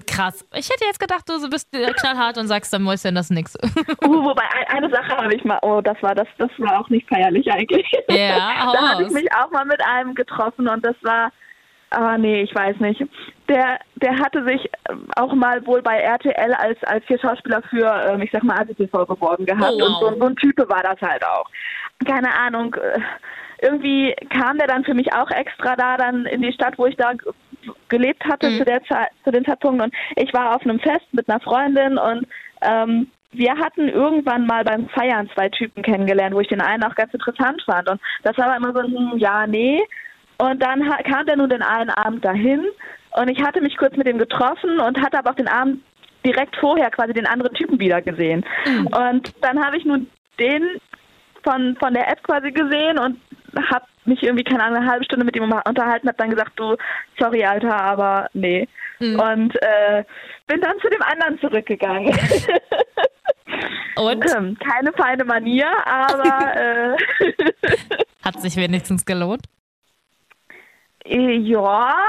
Krass. 0.06 0.46
Ich 0.54 0.70
hätte 0.70 0.84
jetzt 0.84 1.00
gedacht, 1.00 1.28
du 1.28 1.50
bist 1.50 1.68
knallhart 1.72 2.38
und 2.38 2.46
sagst, 2.46 2.72
dann 2.72 2.82
Mäuschen, 2.82 3.16
das 3.16 3.30
nix. 3.30 3.56
uh, 3.56 4.24
wobei 4.24 4.44
ein- 4.44 4.76
eine 4.84 4.90
Sache 4.90 5.16
habe 5.16 5.34
ich 5.34 5.44
mal. 5.44 5.58
Oh, 5.62 5.80
das 5.82 6.00
war 6.02 6.14
das, 6.14 6.28
das 6.38 6.50
war 6.58 6.80
auch 6.80 6.88
nicht 6.88 7.08
feierlich 7.08 7.50
eigentlich. 7.52 7.84
Ja, 8.08 8.64
hau 8.66 8.72
da 8.72 8.88
habe 8.90 9.02
ich 9.02 9.10
mich 9.10 9.26
auch 9.34 9.50
mal 9.50 9.64
mit 9.64 9.80
einem 9.84 10.14
getroffen 10.14 10.68
und 10.68 10.84
das 10.86 10.94
war. 11.02 11.32
Ah 11.90 12.16
nee, 12.16 12.42
ich 12.42 12.54
weiß 12.54 12.78
nicht. 12.78 13.02
Der, 13.48 13.78
der 13.96 14.18
hatte 14.18 14.44
sich 14.44 14.68
ähm, 14.90 15.06
auch 15.16 15.32
mal 15.34 15.64
wohl 15.66 15.80
bei 15.82 15.98
RTL 16.00 16.52
als, 16.54 16.82
als 16.84 17.04
vier 17.06 17.18
Schauspieler 17.18 17.62
für, 17.70 17.86
ähm, 18.08 18.22
ich 18.22 18.30
sag 18.32 18.42
mal, 18.42 18.58
ADTV 18.58 19.06
beworben 19.06 19.46
gehabt. 19.46 19.74
Oh, 19.74 19.80
wow. 19.80 19.88
Und 19.88 20.14
so, 20.14 20.20
so 20.20 20.26
ein 20.26 20.36
Type 20.36 20.68
war 20.68 20.82
das 20.82 21.00
halt 21.00 21.24
auch. 21.24 21.48
Keine 22.04 22.34
Ahnung. 22.34 22.74
äh, 22.74 23.00
Irgendwie 23.62 24.14
kam 24.30 24.58
der 24.58 24.66
dann 24.66 24.84
für 24.84 24.94
mich 24.94 25.12
auch 25.14 25.30
extra 25.30 25.76
da 25.76 25.96
dann 25.96 26.26
in 26.26 26.42
die 26.42 26.52
Stadt, 26.52 26.76
wo 26.76 26.86
ich 26.86 26.96
da 26.96 27.12
gelebt 27.88 28.24
hatte 28.24 28.50
Mhm. 28.50 28.58
zu 28.58 28.64
der 28.64 28.82
Zeit, 28.84 29.08
zu 29.24 29.30
dem 29.30 29.44
Zeitpunkt. 29.44 29.82
Und 29.82 29.94
ich 30.16 30.32
war 30.34 30.54
auf 30.54 30.62
einem 30.62 30.80
Fest 30.80 31.06
mit 31.12 31.28
einer 31.28 31.40
Freundin 31.40 31.98
und 31.98 32.26
ähm, 32.62 33.10
wir 33.32 33.56
hatten 33.56 33.88
irgendwann 33.88 34.46
mal 34.46 34.64
beim 34.64 34.88
Feiern 34.88 35.28
zwei 35.34 35.48
Typen 35.50 35.82
kennengelernt, 35.82 36.34
wo 36.34 36.40
ich 36.40 36.48
den 36.48 36.60
einen 36.60 36.84
auch 36.84 36.94
ganz 36.94 37.12
interessant 37.12 37.62
fand. 37.66 37.88
Und 37.88 38.00
das 38.22 38.36
war 38.38 38.46
aber 38.46 38.56
immer 38.56 38.72
so 38.72 38.80
ein 38.80 39.12
hm, 39.12 39.18
Ja, 39.18 39.46
nee. 39.46 39.82
Und 40.38 40.62
dann 40.62 40.82
kam 41.04 41.26
der 41.26 41.36
nun 41.36 41.48
den 41.50 41.62
einen 41.62 41.90
Abend 41.90 42.24
dahin 42.24 42.64
und 43.16 43.28
ich 43.28 43.42
hatte 43.42 43.60
mich 43.60 43.76
kurz 43.76 43.96
mit 43.96 44.06
ihm 44.06 44.18
getroffen 44.18 44.78
und 44.78 45.00
hatte 45.00 45.18
aber 45.18 45.30
auch 45.30 45.36
den 45.36 45.48
Abend 45.48 45.82
direkt 46.24 46.56
vorher 46.56 46.90
quasi 46.90 47.12
den 47.12 47.26
anderen 47.26 47.54
Typen 47.54 47.78
wieder 47.78 48.02
gesehen. 48.02 48.44
Und 48.66 49.32
dann 49.42 49.64
habe 49.64 49.76
ich 49.76 49.84
nun 49.84 50.10
den 50.38 50.80
von, 51.44 51.76
von 51.78 51.94
der 51.94 52.08
App 52.08 52.22
quasi 52.24 52.50
gesehen 52.50 52.98
und 52.98 53.20
habe 53.70 53.86
mich 54.04 54.22
irgendwie, 54.22 54.44
keine 54.44 54.64
Ahnung, 54.64 54.78
eine 54.78 54.90
halbe 54.90 55.04
Stunde 55.04 55.24
mit 55.24 55.36
ihm 55.36 55.44
unterhalten, 55.44 56.08
habe 56.08 56.18
dann 56.18 56.30
gesagt, 56.30 56.52
du, 56.56 56.76
sorry, 57.18 57.44
Alter, 57.44 57.74
aber 57.74 58.28
nee. 58.34 58.68
Mhm. 58.98 59.20
Und 59.20 59.62
äh, 59.62 60.04
bin 60.46 60.60
dann 60.60 60.78
zu 60.80 60.88
dem 60.88 61.02
anderen 61.02 61.38
zurückgegangen. 61.40 62.16
Und? 63.96 64.24
Keine 64.60 64.92
feine 64.92 65.24
Manier, 65.24 65.68
aber 65.84 66.56
äh, 66.56 66.96
hat 68.22 68.40
sich 68.40 68.56
wenigstens 68.56 69.04
gelohnt. 69.04 69.42
Äh, 71.08 71.36
ja, 71.36 72.06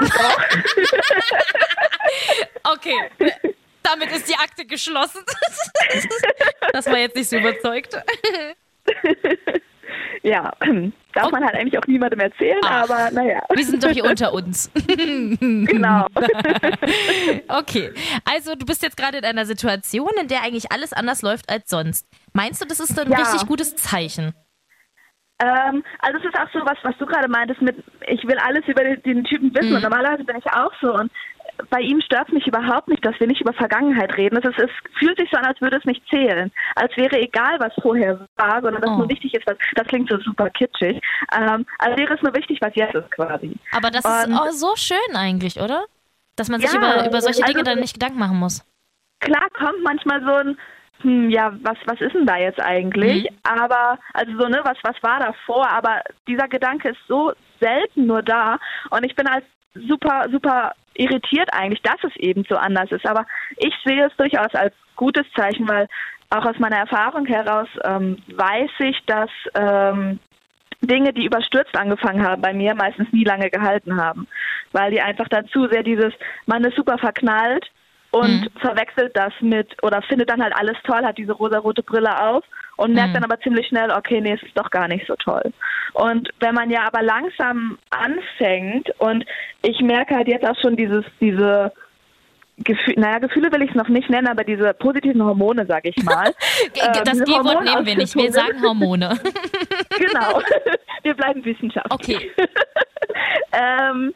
okay. 2.64 3.10
Damit 3.82 4.10
ist 4.12 4.28
die 4.28 4.34
Akte 4.34 4.64
geschlossen. 4.66 5.22
Das 6.72 6.86
war 6.86 6.98
jetzt 6.98 7.16
nicht 7.16 7.30
so 7.30 7.36
überzeugt. 7.36 7.96
Ja, 10.22 10.52
darf 11.14 11.30
man 11.30 11.44
halt 11.44 11.54
eigentlich 11.54 11.78
auch 11.78 11.86
niemandem 11.86 12.20
erzählen, 12.20 12.60
Ach, 12.64 12.82
aber 12.82 13.10
naja. 13.12 13.40
Wir 13.54 13.64
sind 13.64 13.82
doch 13.82 13.90
hier 13.90 14.04
unter 14.04 14.34
uns. 14.34 14.70
genau. 14.74 16.06
okay, 17.48 17.92
also 18.24 18.54
du 18.54 18.66
bist 18.66 18.82
jetzt 18.82 18.96
gerade 18.96 19.18
in 19.18 19.24
einer 19.24 19.46
Situation, 19.46 20.10
in 20.20 20.28
der 20.28 20.42
eigentlich 20.42 20.72
alles 20.72 20.92
anders 20.92 21.22
läuft 21.22 21.48
als 21.48 21.70
sonst. 21.70 22.06
Meinst 22.32 22.60
du, 22.60 22.66
das 22.66 22.80
ist 22.80 22.98
ein 22.98 23.10
ja. 23.10 23.18
richtig 23.18 23.46
gutes 23.46 23.76
Zeichen? 23.76 24.34
Ähm, 25.40 25.84
also 26.00 26.18
es 26.18 26.24
ist 26.24 26.38
auch 26.38 26.50
so 26.52 26.60
was, 26.66 26.78
was 26.82 26.96
du 26.98 27.06
gerade 27.06 27.28
meintest 27.28 27.62
mit, 27.62 27.76
ich 28.08 28.26
will 28.26 28.38
alles 28.38 28.66
über 28.66 28.82
den, 28.82 29.02
den 29.02 29.24
Typen 29.24 29.54
wissen 29.54 29.70
mhm. 29.70 29.76
und 29.76 29.82
normalerweise 29.82 30.24
bin 30.24 30.36
ich 30.36 30.46
auch 30.52 30.72
so 30.80 30.92
und 30.94 31.12
bei 31.70 31.80
ihm 31.80 32.00
stört 32.00 32.32
mich 32.32 32.46
überhaupt 32.46 32.88
nicht, 32.88 33.04
dass 33.04 33.18
wir 33.18 33.26
nicht 33.26 33.40
über 33.40 33.52
Vergangenheit 33.52 34.16
reden. 34.16 34.36
Es, 34.36 34.48
ist, 34.48 34.58
es 34.58 34.70
fühlt 34.98 35.18
sich 35.18 35.28
so 35.30 35.38
an, 35.38 35.46
als 35.46 35.60
würde 35.60 35.76
es 35.76 35.84
nicht 35.84 36.02
zählen. 36.08 36.52
Als 36.76 36.96
wäre 36.96 37.20
egal, 37.20 37.58
was 37.58 37.72
vorher 37.82 38.26
war, 38.36 38.62
sondern 38.62 38.80
dass 38.80 38.90
oh. 38.90 38.98
nur 38.98 39.08
wichtig 39.08 39.34
ist, 39.34 39.46
was, 39.46 39.56
das 39.74 39.86
klingt 39.86 40.08
so 40.08 40.18
super 40.18 40.50
kitschig, 40.50 41.00
ähm, 41.36 41.66
als 41.78 41.98
wäre 41.98 42.14
es 42.14 42.22
nur 42.22 42.34
wichtig, 42.34 42.58
was 42.60 42.74
jetzt 42.74 42.94
ist 42.94 43.10
quasi. 43.10 43.56
Aber 43.72 43.90
das 43.90 44.04
Und, 44.04 44.32
ist 44.32 44.40
auch 44.40 44.50
so 44.50 44.76
schön 44.76 45.16
eigentlich, 45.16 45.60
oder? 45.60 45.84
Dass 46.36 46.48
man 46.48 46.60
sich 46.60 46.72
ja, 46.72 46.78
über, 46.78 47.08
über 47.08 47.20
solche 47.20 47.42
Dinge 47.42 47.60
also, 47.60 47.70
dann 47.70 47.80
nicht 47.80 47.94
Gedanken 47.94 48.18
machen 48.18 48.38
muss. 48.38 48.64
Klar 49.20 49.48
kommt 49.58 49.82
manchmal 49.82 50.20
so 50.22 50.32
ein, 50.32 50.58
hm, 51.00 51.30
ja, 51.30 51.52
was, 51.62 51.76
was 51.86 52.00
ist 52.00 52.14
denn 52.14 52.26
da 52.26 52.36
jetzt 52.36 52.60
eigentlich? 52.60 53.24
Mhm. 53.24 53.36
Aber, 53.42 53.98
also 54.14 54.32
so, 54.38 54.48
ne, 54.48 54.60
was, 54.64 54.76
was 54.82 55.00
war 55.02 55.20
davor? 55.20 55.68
Aber 55.70 56.02
dieser 56.26 56.48
Gedanke 56.48 56.90
ist 56.90 57.00
so 57.06 57.32
selten 57.60 58.06
nur 58.06 58.22
da. 58.22 58.58
Und 58.90 59.04
ich 59.04 59.14
bin 59.14 59.26
als 59.26 59.44
super, 59.74 60.26
super 60.30 60.72
irritiert 60.94 61.48
eigentlich, 61.52 61.82
dass 61.82 62.02
es 62.02 62.16
eben 62.16 62.44
so 62.48 62.56
anders 62.56 62.90
ist. 62.90 63.06
Aber 63.06 63.26
ich 63.56 63.74
sehe 63.84 64.06
es 64.06 64.16
durchaus 64.16 64.52
als 64.54 64.74
gutes 64.96 65.24
Zeichen, 65.36 65.68
weil 65.68 65.86
auch 66.30 66.44
aus 66.44 66.58
meiner 66.58 66.78
Erfahrung 66.78 67.26
heraus 67.26 67.68
ähm, 67.84 68.18
weiß 68.34 68.70
ich, 68.80 68.98
dass 69.06 69.30
ähm, 69.54 70.18
Dinge, 70.80 71.12
die 71.12 71.24
überstürzt 71.24 71.76
angefangen 71.76 72.26
haben 72.26 72.42
bei 72.42 72.52
mir, 72.52 72.74
meistens 72.74 73.12
nie 73.12 73.24
lange 73.24 73.50
gehalten 73.50 74.00
haben. 74.00 74.26
Weil 74.72 74.90
die 74.90 75.00
einfach 75.00 75.28
dazu 75.28 75.68
sehr 75.68 75.82
dieses, 75.82 76.12
man 76.46 76.64
ist 76.64 76.76
super 76.76 76.98
verknallt 76.98 77.70
und 78.10 78.42
mhm. 78.42 78.60
verwechselt 78.60 79.16
das 79.16 79.32
mit 79.40 79.70
oder 79.82 80.02
findet 80.02 80.30
dann 80.30 80.42
halt 80.42 80.54
alles 80.56 80.76
toll, 80.84 81.04
hat 81.04 81.18
diese 81.18 81.32
rosa-rote 81.32 81.82
Brille 81.82 82.22
auf 82.22 82.44
und 82.76 82.94
merkt 82.94 83.10
mhm. 83.10 83.14
dann 83.14 83.24
aber 83.24 83.40
ziemlich 83.40 83.66
schnell, 83.66 83.90
okay, 83.90 84.20
nee, 84.20 84.34
es 84.34 84.42
ist 84.42 84.56
doch 84.56 84.70
gar 84.70 84.88
nicht 84.88 85.06
so 85.06 85.14
toll. 85.16 85.52
Und 85.94 86.28
wenn 86.40 86.54
man 86.54 86.70
ja 86.70 86.86
aber 86.86 87.02
langsam 87.02 87.78
anfängt 87.90 88.88
und 88.98 89.24
ich 89.62 89.80
merke 89.80 90.14
halt 90.14 90.28
jetzt 90.28 90.46
auch 90.46 90.56
schon 90.60 90.76
dieses, 90.76 91.04
diese 91.20 91.72
Gefühl, 92.58 92.94
naja, 92.96 93.18
Gefühle 93.18 93.52
will 93.52 93.62
ich 93.62 93.70
es 93.70 93.76
noch 93.76 93.88
nicht 93.88 94.10
nennen, 94.10 94.26
aber 94.26 94.42
diese 94.42 94.74
positiven 94.74 95.22
Hormone, 95.22 95.64
sag 95.66 95.84
ich 95.84 95.96
mal. 96.02 96.32
das 97.04 97.22
G-Wort 97.24 97.64
nehmen 97.64 97.86
wir 97.86 97.96
nicht, 97.96 98.14
wir 98.16 98.32
sagen 98.32 98.60
Hormone. 98.62 99.08
genau, 99.98 100.40
wir 101.02 101.14
bleiben 101.14 101.44
Wissenschaft. 101.44 101.86
Okay. 101.90 102.30
ähm, 103.52 104.12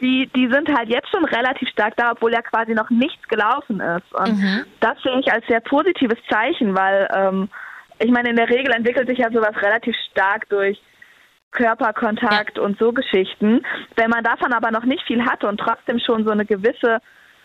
die, 0.00 0.30
die 0.34 0.48
sind 0.48 0.68
halt 0.68 0.88
jetzt 0.88 1.08
schon 1.10 1.24
relativ 1.24 1.68
stark 1.68 1.96
da, 1.96 2.12
obwohl 2.12 2.32
ja 2.32 2.42
quasi 2.42 2.72
noch 2.72 2.90
nichts 2.90 3.26
gelaufen 3.28 3.80
ist. 3.80 4.12
Und 4.12 4.38
mhm. 4.38 4.64
das 4.80 5.00
sehe 5.02 5.18
ich 5.18 5.32
als 5.32 5.46
sehr 5.46 5.60
positives 5.60 6.18
Zeichen, 6.30 6.76
weil 6.76 7.08
ähm, 7.12 7.48
ich 7.98 8.10
meine, 8.10 8.30
in 8.30 8.36
der 8.36 8.48
Regel 8.48 8.72
entwickelt 8.72 9.08
sich 9.08 9.18
ja 9.18 9.30
sowas 9.30 9.56
relativ 9.60 9.96
stark 10.10 10.48
durch 10.48 10.80
Körperkontakt 11.50 12.56
ja. 12.56 12.62
und 12.62 12.78
so 12.78 12.92
Geschichten. 12.92 13.62
Wenn 13.96 14.10
man 14.10 14.22
davon 14.22 14.52
aber 14.52 14.70
noch 14.70 14.84
nicht 14.84 15.02
viel 15.06 15.24
hatte 15.24 15.48
und 15.48 15.58
trotzdem 15.58 15.98
schon 15.98 16.24
so 16.24 16.30
eine 16.30 16.44
gewisse 16.44 17.00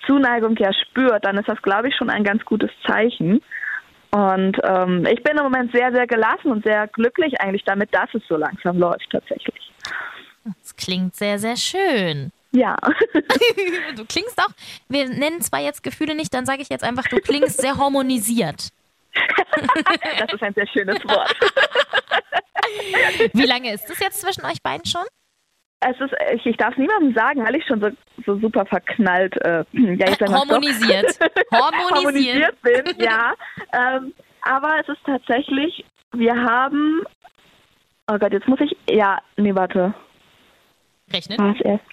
Zuneigung 0.05 0.55
ja 0.57 0.71
spürt, 0.73 1.25
dann 1.25 1.37
ist 1.37 1.47
das, 1.47 1.61
glaube 1.61 1.87
ich, 1.87 1.95
schon 1.95 2.09
ein 2.09 2.23
ganz 2.23 2.43
gutes 2.45 2.69
Zeichen. 2.85 3.41
Und 4.11 4.57
ähm, 4.63 5.07
ich 5.11 5.23
bin 5.23 5.37
im 5.37 5.43
Moment 5.43 5.71
sehr, 5.73 5.91
sehr 5.91 6.05
gelassen 6.05 6.51
und 6.51 6.63
sehr 6.63 6.87
glücklich 6.87 7.39
eigentlich 7.41 7.63
damit, 7.63 7.93
dass 7.93 8.13
es 8.13 8.21
so 8.27 8.37
langsam 8.37 8.77
läuft 8.77 9.09
tatsächlich. 9.09 9.71
Das 10.43 10.75
klingt 10.75 11.15
sehr, 11.15 11.39
sehr 11.39 11.55
schön. 11.55 12.31
Ja. 12.53 12.75
du 13.95 14.05
klingst 14.05 14.39
auch, 14.39 14.51
wir 14.87 15.09
nennen 15.09 15.41
zwar 15.41 15.59
jetzt 15.59 15.83
Gefühle 15.83 16.15
nicht, 16.15 16.33
dann 16.33 16.45
sage 16.45 16.61
ich 16.61 16.69
jetzt 16.69 16.83
einfach, 16.83 17.07
du 17.07 17.17
klingst 17.17 17.59
sehr 17.59 17.77
harmonisiert. 17.77 18.69
das 20.19 20.33
ist 20.33 20.43
ein 20.43 20.53
sehr 20.53 20.67
schönes 20.67 21.03
Wort. 21.05 21.35
Wie 23.33 23.45
lange 23.45 23.73
ist 23.73 23.89
es 23.89 23.99
jetzt 23.99 24.21
zwischen 24.21 24.45
euch 24.45 24.61
beiden 24.61 24.85
schon? 24.85 25.03
Es 25.79 25.99
ist, 25.99 26.13
ich, 26.33 26.45
ich 26.45 26.57
darf 26.57 26.77
niemandem 26.77 27.13
sagen, 27.13 27.43
weil 27.43 27.55
ich 27.55 27.65
schon 27.65 27.81
so, 27.81 27.89
so 28.25 28.39
super 28.39 28.65
verknallt, 28.65 29.35
äh, 29.41 29.65
ja, 29.73 30.07
ich 30.07 30.17
sag 30.17 30.29
mal 30.29 30.39
Harmonisiert. 30.39 31.19
Harmonisiert. 31.51 32.61
bin, 32.61 32.83
ja. 32.99 33.33
Ähm, 33.73 34.13
aber 34.41 34.79
es 34.79 34.87
ist 34.87 35.03
tatsächlich, 35.05 35.83
wir 36.13 36.35
haben, 36.35 37.03
oh 38.09 38.17
Gott, 38.17 38.31
jetzt 38.31 38.47
muss 38.47 38.59
ich, 38.61 38.75
ja, 38.89 39.19
nee, 39.37 39.53
warte. 39.53 39.93
Rechnen? 41.11 41.37
Was 41.39 41.59
erst? 41.61 41.92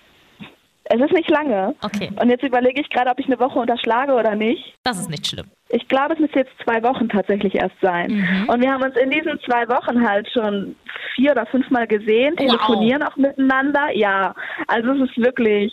Es 0.92 1.00
ist 1.00 1.12
nicht 1.12 1.30
lange. 1.30 1.76
Okay. 1.82 2.10
Und 2.20 2.30
jetzt 2.30 2.42
überlege 2.42 2.80
ich 2.80 2.90
gerade, 2.90 3.10
ob 3.10 3.20
ich 3.20 3.26
eine 3.26 3.38
Woche 3.38 3.60
unterschlage 3.60 4.12
oder 4.12 4.34
nicht. 4.34 4.74
Das 4.82 4.98
ist 4.98 5.08
nicht 5.08 5.24
schlimm. 5.24 5.46
Ich 5.68 5.86
glaube, 5.86 6.14
es 6.14 6.18
müsste 6.18 6.40
jetzt 6.40 6.50
zwei 6.64 6.82
Wochen 6.82 7.08
tatsächlich 7.08 7.54
erst 7.54 7.76
sein. 7.80 8.10
Mhm. 8.10 8.48
Und 8.48 8.60
wir 8.60 8.72
haben 8.72 8.82
uns 8.82 8.96
in 8.96 9.08
diesen 9.08 9.38
zwei 9.46 9.68
Wochen 9.68 10.04
halt 10.04 10.28
schon 10.32 10.74
vier 11.14 11.30
oder 11.30 11.46
fünfmal 11.46 11.86
gesehen, 11.86 12.36
telefonieren 12.36 13.02
wow. 13.02 13.10
auch 13.12 13.16
miteinander. 13.16 13.90
Ja, 13.94 14.34
also 14.66 14.90
es 14.94 15.10
ist 15.10 15.16
wirklich. 15.16 15.72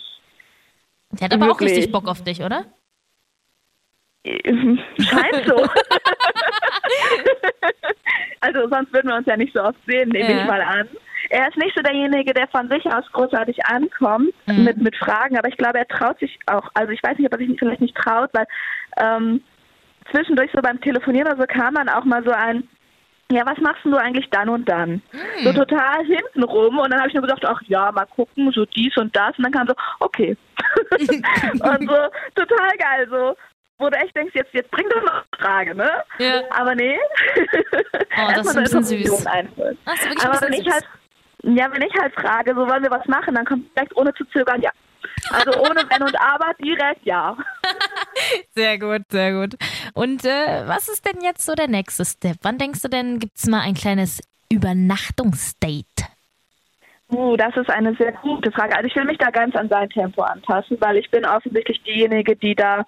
Der 1.10 1.24
hat 1.24 1.34
aber 1.34 1.46
wirklich. 1.46 1.72
auch 1.72 1.76
richtig 1.76 1.90
Bock 1.90 2.06
auf 2.06 2.22
dich, 2.22 2.40
oder? 2.40 2.66
Scheint 4.24 5.46
so. 5.46 5.56
also 8.40 8.68
sonst 8.68 8.92
würden 8.92 9.08
wir 9.08 9.16
uns 9.16 9.26
ja 9.26 9.36
nicht 9.36 9.52
so 9.52 9.62
oft 9.64 9.78
sehen, 9.84 10.10
nehme 10.10 10.30
ja. 10.30 10.42
ich 10.42 10.46
mal 10.46 10.62
an 10.62 10.88
er 11.30 11.48
ist 11.48 11.56
nicht 11.56 11.74
so 11.76 11.82
derjenige, 11.82 12.32
der 12.32 12.48
von 12.48 12.68
sich 12.68 12.84
aus 12.86 13.04
großartig 13.12 13.64
ankommt 13.66 14.32
mhm. 14.46 14.64
mit, 14.64 14.76
mit 14.78 14.96
Fragen, 14.96 15.38
aber 15.38 15.48
ich 15.48 15.56
glaube, 15.56 15.78
er 15.78 15.88
traut 15.88 16.18
sich 16.18 16.38
auch, 16.46 16.68
also 16.74 16.92
ich 16.92 17.02
weiß 17.02 17.18
nicht, 17.18 17.26
ob 17.26 17.38
er 17.38 17.46
sich 17.46 17.58
vielleicht 17.58 17.80
nicht 17.80 17.96
traut, 17.96 18.30
weil 18.32 18.46
ähm, 18.96 19.42
zwischendurch 20.10 20.50
so 20.54 20.60
beim 20.62 20.80
Telefonieren 20.80 21.28
oder 21.28 21.36
so 21.36 21.46
kam 21.46 21.74
dann 21.74 21.88
auch 21.88 22.04
mal 22.04 22.24
so 22.24 22.30
ein, 22.30 22.68
ja, 23.30 23.44
was 23.44 23.58
machst 23.58 23.84
du 23.84 23.94
eigentlich 23.96 24.28
dann 24.30 24.48
und 24.48 24.66
dann? 24.68 25.02
Mhm. 25.12 25.44
So 25.44 25.52
total 25.52 26.04
hintenrum 26.04 26.78
und 26.78 26.90
dann 26.90 27.00
habe 27.00 27.08
ich 27.08 27.14
nur 27.14 27.22
gedacht, 27.22 27.44
ach 27.44 27.60
ja, 27.66 27.92
mal 27.92 28.06
gucken, 28.06 28.50
so 28.52 28.64
dies 28.64 28.96
und 28.96 29.14
das 29.14 29.36
und 29.36 29.44
dann 29.44 29.52
kam 29.52 29.66
so, 29.66 29.74
okay. 30.00 30.36
und 30.90 31.90
so 31.90 32.42
total 32.42 32.76
geil, 32.78 33.06
so 33.10 33.36
wo 33.78 33.88
du 33.88 33.96
echt 33.96 34.16
denkst, 34.16 34.34
jetzt, 34.34 34.52
jetzt 34.52 34.70
bring 34.72 34.88
doch 34.88 35.02
noch 35.02 35.12
eine 35.12 35.38
Frage, 35.38 35.74
ne? 35.74 35.88
Ja. 36.18 36.42
Aber 36.50 36.74
nee. 36.74 36.98
Oh, 38.16 38.30
das 38.34 38.46
ist 38.46 38.56
ein 38.56 38.64
bisschen 38.64 38.82
süß. 38.82 39.26
Ach, 39.26 40.24
Aber 40.24 40.40
wenn 40.40 40.52
ich 40.54 40.68
halt 40.68 40.84
ja, 41.56 41.72
wenn 41.72 41.82
ich 41.82 41.94
halt 42.00 42.14
frage, 42.14 42.54
so 42.54 42.66
wollen 42.66 42.82
wir 42.82 42.90
was 42.90 43.06
machen, 43.06 43.34
dann 43.34 43.44
kommt 43.44 43.74
direkt 43.76 43.96
ohne 43.96 44.12
zu 44.14 44.24
zögern, 44.26 44.60
ja. 44.60 44.70
Also 45.30 45.58
ohne 45.60 45.82
Wenn 45.88 46.02
und 46.02 46.20
Aber 46.20 46.52
direkt 46.62 47.04
ja. 47.04 47.36
sehr 48.54 48.78
gut, 48.78 49.02
sehr 49.10 49.32
gut. 49.32 49.56
Und 49.94 50.24
äh, 50.24 50.66
was 50.66 50.88
ist 50.88 51.06
denn 51.06 51.22
jetzt 51.22 51.44
so 51.44 51.54
der 51.54 51.68
nächste 51.68 52.04
Step? 52.04 52.38
Wann 52.42 52.58
denkst 52.58 52.82
du 52.82 52.88
denn, 52.88 53.18
gibt 53.18 53.36
es 53.36 53.46
mal 53.46 53.60
ein 53.60 53.74
kleines 53.74 54.20
Übernachtungsdate? 54.50 55.84
Uh, 57.10 57.36
das 57.36 57.56
ist 57.56 57.70
eine 57.70 57.94
sehr 57.94 58.12
gute 58.12 58.52
Frage. 58.52 58.76
Also 58.76 58.86
ich 58.86 58.96
will 58.96 59.04
mich 59.04 59.18
da 59.18 59.30
ganz 59.30 59.54
an 59.56 59.68
sein 59.68 59.88
Tempo 59.88 60.22
anpassen, 60.22 60.76
weil 60.80 60.96
ich 60.98 61.10
bin 61.10 61.24
offensichtlich 61.24 61.82
diejenige, 61.82 62.36
die 62.36 62.54
da 62.54 62.84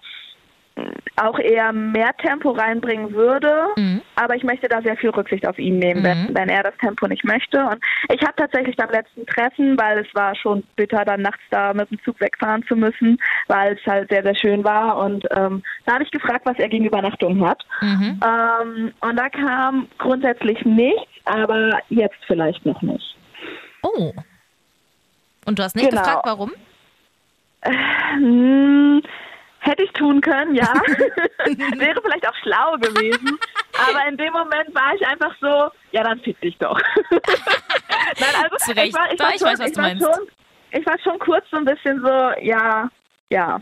auch 1.17 1.37
eher 1.39 1.71
mehr 1.73 2.15
Tempo 2.17 2.51
reinbringen 2.51 3.13
würde, 3.13 3.67
mhm. 3.75 4.01
aber 4.15 4.35
ich 4.35 4.43
möchte 4.43 4.67
da 4.67 4.81
sehr 4.81 4.97
viel 4.97 5.09
Rücksicht 5.09 5.45
auf 5.45 5.59
ihn 5.59 5.77
nehmen, 5.79 6.01
mhm. 6.01 6.05
wenn, 6.05 6.35
wenn 6.35 6.49
er 6.49 6.63
das 6.63 6.73
Tempo 6.77 7.07
nicht 7.07 7.23
möchte. 7.23 7.59
Und 7.59 7.77
ich 8.09 8.21
habe 8.21 8.33
tatsächlich 8.37 8.75
beim 8.75 8.89
letzten 8.89 9.25
Treffen, 9.27 9.77
weil 9.77 9.99
es 9.99 10.15
war 10.15 10.35
schon 10.35 10.63
bitter, 10.75 11.05
dann 11.05 11.21
nachts 11.21 11.43
da 11.51 11.73
mit 11.73 11.89
dem 11.91 12.01
Zug 12.03 12.19
wegfahren 12.19 12.63
zu 12.67 12.75
müssen, 12.75 13.17
weil 13.47 13.73
es 13.73 13.85
halt 13.85 14.09
sehr, 14.09 14.23
sehr 14.23 14.35
schön 14.35 14.63
war. 14.63 14.97
Und 14.97 15.25
ähm, 15.31 15.61
da 15.85 15.93
habe 15.93 16.03
ich 16.03 16.11
gefragt, 16.11 16.45
was 16.45 16.57
er 16.57 16.69
gegen 16.69 16.85
Übernachtung 16.85 17.45
hat. 17.45 17.63
Mhm. 17.81 18.19
Ähm, 18.23 18.93
und 19.01 19.15
da 19.17 19.29
kam 19.29 19.87
grundsätzlich 19.97 20.63
nichts, 20.65 21.11
aber 21.25 21.79
jetzt 21.89 22.19
vielleicht 22.27 22.65
noch 22.65 22.81
nicht. 22.81 23.17
Oh. 23.83 24.13
Und 25.45 25.59
du 25.59 25.63
hast 25.63 25.75
nicht 25.75 25.89
genau. 25.89 26.01
gefragt, 26.01 26.25
warum? 26.25 26.51
Äh, 27.61 29.01
Hätte 29.63 29.83
ich 29.83 29.91
tun 29.93 30.21
können, 30.21 30.55
ja. 30.55 30.73
Wäre 31.77 32.01
vielleicht 32.01 32.27
auch 32.27 32.35
schlau 32.41 32.73
gewesen. 32.77 33.37
Aber 33.77 34.07
in 34.09 34.17
dem 34.17 34.33
Moment 34.33 34.73
war 34.73 34.93
ich 34.95 35.05
einfach 35.07 35.33
so, 35.39 35.69
ja, 35.91 36.03
dann 36.03 36.19
fick 36.21 36.39
dich 36.41 36.57
doch. 36.57 36.79
Nein, 37.11 38.35
also, 38.43 38.55
Zu 38.57 38.71
Recht. 38.75 38.87
Ich, 38.87 38.93
war, 38.95 39.13
ich, 39.13 39.19
war 39.19 39.29
ich 39.33 39.39
schon, 39.39 39.47
weiß, 39.49 39.59
was 39.59 39.67
ich 39.67 39.73
du 39.73 39.81
war 39.81 39.87
meinst. 39.87 40.03
Schon, 40.03 40.27
ich 40.71 40.85
war 40.85 40.99
schon 40.99 41.19
kurz 41.19 41.45
so 41.51 41.57
ein 41.57 41.65
bisschen 41.65 42.01
so, 42.01 42.31
ja, 42.41 42.89
ja. 43.29 43.61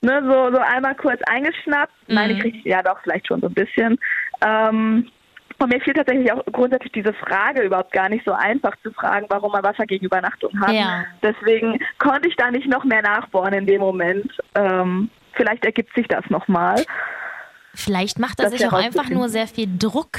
Ne, 0.00 0.22
so, 0.22 0.52
so 0.52 0.58
einmal 0.58 0.94
kurz 0.94 1.20
eingeschnappt. 1.26 1.92
Nein, 2.06 2.30
Mhm. 2.30 2.36
ich 2.36 2.44
richtig, 2.44 2.64
ja 2.64 2.82
doch, 2.82 3.00
vielleicht 3.02 3.26
schon 3.26 3.40
so 3.40 3.48
ein 3.48 3.54
bisschen. 3.54 3.98
Ähm, 4.46 5.10
und 5.58 5.72
mir 5.72 5.80
fiel 5.80 5.94
tatsächlich 5.94 6.32
auch 6.32 6.44
grundsätzlich 6.52 6.92
diese 6.92 7.12
Frage 7.14 7.62
überhaupt 7.62 7.92
gar 7.92 8.08
nicht 8.08 8.24
so 8.24 8.32
einfach 8.32 8.72
zu 8.82 8.92
fragen, 8.92 9.26
warum 9.30 9.52
man 9.52 9.62
Wasser 9.62 9.86
gegen 9.86 10.04
Übernachtung 10.06 10.58
hat. 10.60 10.72
Ja. 10.72 11.04
Deswegen 11.22 11.78
konnte 11.98 12.28
ich 12.28 12.36
da 12.36 12.50
nicht 12.50 12.66
noch 12.68 12.84
mehr 12.84 13.02
nachbohren 13.02 13.54
in 13.54 13.66
dem 13.66 13.80
Moment. 13.80 14.30
Ähm, 14.54 15.10
vielleicht 15.32 15.64
ergibt 15.64 15.94
sich 15.94 16.06
das 16.08 16.24
nochmal. 16.28 16.84
Vielleicht 17.74 18.18
macht 18.18 18.38
er 18.40 18.50
Das 18.50 18.52
sich 18.52 18.66
auch 18.66 18.72
einfach 18.72 19.08
nur 19.10 19.28
sehr 19.28 19.46
viel 19.46 19.68
Druck. 19.78 20.18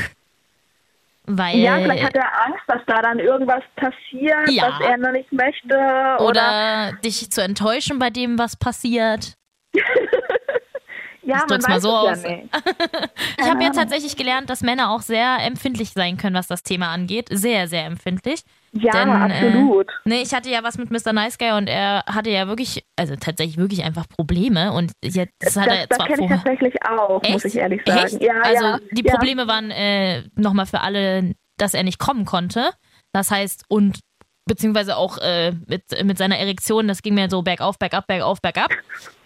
Weil. 1.27 1.57
Ja, 1.57 1.77
vielleicht 1.79 2.03
hat 2.03 2.15
er 2.15 2.45
Angst, 2.45 2.61
dass 2.67 2.81
da 2.85 3.01
dann 3.01 3.19
irgendwas 3.19 3.63
passiert, 3.75 4.49
Ja. 4.49 4.63
was 4.79 4.87
er 4.87 4.97
noch 4.97 5.11
nicht 5.11 5.31
möchte. 5.31 5.75
Oder, 5.75 6.27
oder 6.27 6.91
dich 7.03 7.31
zu 7.31 7.41
enttäuschen 7.41 7.97
bei 7.97 8.09
dem, 8.11 8.37
was 8.37 8.55
passiert. 8.55 9.33
ja, 11.25 11.37
ich 11.37 11.43
drück's 11.43 11.67
mal 11.67 11.81
so 11.81 11.89
aus. 11.91 12.23
Ja. 12.23 12.37
Ich 13.37 13.45
habe 13.45 13.63
ja 13.63 13.69
tatsächlich 13.69 14.15
gelernt, 14.15 14.49
dass 14.49 14.61
Männer 14.61 14.91
auch 14.91 15.01
sehr 15.01 15.37
empfindlich 15.45 15.91
sein 15.91 16.17
können, 16.17 16.35
was 16.35 16.47
das 16.47 16.63
Thema 16.63 16.91
angeht. 16.91 17.27
Sehr, 17.31 17.67
sehr 17.67 17.85
empfindlich. 17.85 18.41
Ja, 18.71 18.91
Denn, 18.91 19.09
absolut. 19.09 19.87
Äh, 19.87 19.91
nee, 20.05 20.21
ich 20.21 20.33
hatte 20.33 20.49
ja 20.49 20.63
was 20.63 20.77
mit 20.77 20.89
Mr. 20.91 21.13
Nice 21.13 21.37
Guy 21.37 21.51
und 21.51 21.67
er 21.67 22.03
hatte 22.05 22.29
ja 22.29 22.47
wirklich, 22.47 22.83
also 22.95 23.15
tatsächlich 23.15 23.57
wirklich 23.57 23.83
einfach 23.83 24.07
Probleme. 24.07 24.73
Und 24.73 24.91
jetzt 25.03 25.33
das 25.39 25.55
hat 25.55 25.67
das 25.67 25.77
er 25.77 25.87
das 25.87 25.97
zwar 25.97 26.07
kenne 26.07 26.23
ich 26.23 26.29
tatsächlich 26.29 26.73
auch, 26.83 27.21
muss 27.21 27.45
Echt? 27.45 27.55
ich 27.55 27.55
ehrlich 27.55 27.81
sagen. 27.85 28.05
Echt? 28.05 28.21
Ja, 28.21 28.41
also 28.41 28.65
ja, 28.65 28.79
die 28.91 29.03
ja. 29.05 29.13
Probleme 29.13 29.47
waren 29.47 29.71
äh, 29.71 30.23
nochmal 30.35 30.65
für 30.65 30.81
alle, 30.81 31.33
dass 31.57 31.73
er 31.73 31.83
nicht 31.83 31.99
kommen 31.99 32.25
konnte. 32.25 32.71
Das 33.13 33.31
heißt, 33.31 33.63
und 33.69 33.99
beziehungsweise 34.45 34.97
auch 34.97 35.17
äh, 35.19 35.51
mit, 35.67 35.83
mit 36.03 36.17
seiner 36.17 36.37
Erektion, 36.37 36.87
das 36.87 37.01
ging 37.01 37.15
mir 37.15 37.29
so 37.29 37.41
bergauf, 37.41 37.77
bergab, 37.79 38.07
bergauf, 38.07 38.41
bergab. 38.41 38.71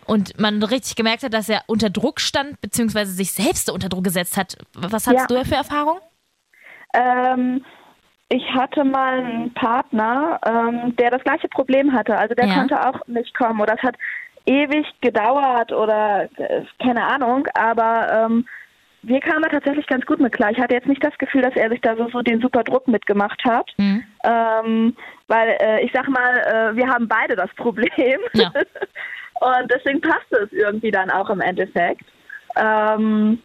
Und 0.10 0.40
man 0.40 0.64
richtig 0.64 0.96
gemerkt 0.96 1.22
hat, 1.24 1.34
dass 1.34 1.50
er 1.50 1.62
unter 1.68 1.90
Druck 1.90 2.20
stand, 2.20 2.60
beziehungsweise 2.62 3.12
sich 3.12 3.32
selbst 3.32 3.70
unter 3.70 3.90
Druck 3.90 4.04
gesetzt 4.06 4.38
hat. 4.38 4.58
Was 4.74 5.06
hattest 5.08 5.30
Ja. 5.30 5.38
du 5.42 5.46
für 5.46 5.56
Erfahrung? 5.56 6.00
Ähm, 6.96 7.64
ich 8.30 8.44
hatte 8.54 8.84
mal 8.84 9.20
einen 9.20 9.54
Partner, 9.54 10.40
ähm, 10.46 10.96
der 10.98 11.12
das 11.12 11.24
gleiche 11.24 11.48
Problem 11.50 11.94
hatte. 11.94 12.18
Also 12.18 12.34
der 12.34 12.48
Ja. 12.48 12.56
konnte 12.56 12.88
auch 12.88 13.06
nicht 13.08 13.34
kommen 13.38 13.62
oder 13.62 13.76
es 13.76 13.84
hat 13.84 13.96
ewig 14.46 14.86
gedauert 15.02 15.72
oder 15.72 16.24
äh, 16.38 16.64
keine 16.82 17.04
Ahnung, 17.06 17.48
aber 17.54 18.12
ähm, 18.12 18.48
wir 19.04 19.20
kamen 19.22 19.44
da 19.44 19.50
tatsächlich 19.50 19.86
ganz 19.88 20.06
gut 20.06 20.20
mit 20.20 20.34
klar. 20.34 20.52
Ich 20.52 20.60
hatte 20.60 20.74
jetzt 20.74 20.88
nicht 20.88 21.04
das 21.04 21.18
Gefühl, 21.20 21.42
dass 21.42 21.56
er 21.56 21.70
sich 21.70 21.80
da 21.82 21.96
so, 21.96 22.10
so 22.10 22.22
den 22.22 22.42
super 22.42 22.64
Druck 22.64 22.88
mitgemacht 22.88 23.42
hat. 23.46 23.72
Mhm. 23.78 24.04
Ähm, 24.24 24.96
weil 25.28 25.56
äh, 25.62 25.86
ich 25.86 25.92
sag 25.94 26.10
mal, 26.10 26.38
äh, 26.40 26.76
wir 26.76 26.88
haben 26.88 27.08
beide 27.08 27.36
das 27.36 27.50
Problem. 27.56 28.20
Ja. 28.34 28.52
Und 29.40 29.72
deswegen 29.72 30.02
passte 30.02 30.44
es 30.44 30.52
irgendwie 30.52 30.92
dann 30.92 31.10
auch 31.10 31.30
im 31.30 31.42
Endeffekt. 31.42 32.04
Ähm, 32.56 33.42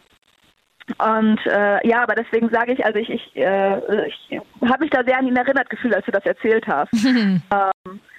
und 0.98 1.40
äh, 1.46 1.86
ja, 1.86 2.02
aber 2.02 2.14
deswegen 2.14 2.50
sage 2.50 2.72
ich, 2.72 2.84
also 2.84 2.98
ich, 2.98 3.08
ich, 3.08 3.36
äh, 3.36 4.06
ich 4.06 4.40
habe 4.60 4.84
mich 4.84 4.90
da 4.90 5.02
sehr 5.02 5.18
an 5.18 5.26
ihn 5.26 5.36
erinnert 5.36 5.70
gefühlt, 5.70 5.94
als 5.94 6.04
du 6.04 6.12
das 6.12 6.26
erzählt 6.26 6.66
hast. 6.66 6.92
ähm, 7.04 7.40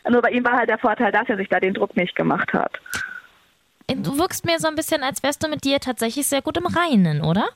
nur 0.09 0.21
bei 0.21 0.31
ihm 0.31 0.43
war 0.43 0.53
halt 0.53 0.69
der 0.69 0.79
Vorteil, 0.79 1.11
dass 1.11 1.29
er 1.29 1.37
sich 1.37 1.49
da 1.49 1.59
den 1.59 1.73
Druck 1.73 1.95
nicht 1.95 2.15
gemacht 2.15 2.51
hat. 2.53 2.79
Du 3.87 4.17
wirkst 4.17 4.45
mir 4.45 4.57
so 4.57 4.67
ein 4.67 4.75
bisschen, 4.75 5.03
als 5.03 5.21
wärst 5.21 5.43
du 5.43 5.47
mit 5.47 5.63
dir 5.63 5.79
tatsächlich 5.79 6.25
sehr 6.25 6.41
gut 6.41 6.57
im 6.57 6.65
Reinen, 6.65 7.21
oder? 7.21 7.49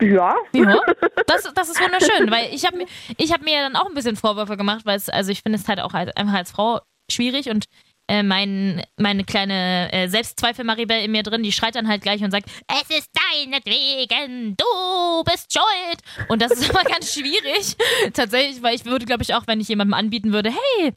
Ja. 0.00 0.34
Ja, 0.52 0.80
das, 1.26 1.52
das 1.54 1.68
ist 1.68 1.80
wunderschön, 1.80 2.30
weil 2.30 2.52
ich 2.52 2.66
habe 2.66 2.84
ich 3.16 3.32
hab 3.32 3.42
mir 3.42 3.60
dann 3.60 3.76
auch 3.76 3.86
ein 3.86 3.94
bisschen 3.94 4.16
Vorwürfe 4.16 4.56
gemacht, 4.56 4.84
weil 4.84 4.96
es, 4.96 5.08
also 5.08 5.30
ich 5.32 5.42
finde 5.42 5.58
es 5.58 5.68
halt 5.68 5.80
auch 5.80 5.94
als, 5.94 6.14
einfach 6.16 6.34
als 6.34 6.50
Frau 6.50 6.80
schwierig 7.10 7.50
und 7.50 7.66
äh, 8.08 8.22
mein, 8.22 8.84
meine 8.96 9.24
kleine 9.24 9.92
äh, 9.92 10.08
Selbstzweifel 10.08 10.64
Maribel 10.64 10.98
in 11.00 11.10
mir 11.10 11.22
drin, 11.22 11.42
die 11.42 11.52
schreit 11.52 11.74
dann 11.74 11.88
halt 11.88 12.02
gleich 12.02 12.22
und 12.22 12.30
sagt, 12.30 12.48
es 12.68 12.98
ist 12.98 13.10
deinetwegen, 13.14 14.56
du 14.56 15.24
bist 15.24 15.52
schuld. 15.52 16.28
Und 16.28 16.40
das 16.42 16.52
ist 16.52 16.70
immer 16.70 16.84
ganz 16.84 17.12
schwierig, 17.12 17.76
tatsächlich, 18.14 18.62
weil 18.62 18.76
ich 18.76 18.84
würde, 18.84 19.06
glaube 19.06 19.22
ich, 19.22 19.34
auch, 19.34 19.46
wenn 19.46 19.60
ich 19.60 19.68
jemandem 19.68 19.94
anbieten 19.94 20.32
würde, 20.32 20.50
hey, 20.50 20.92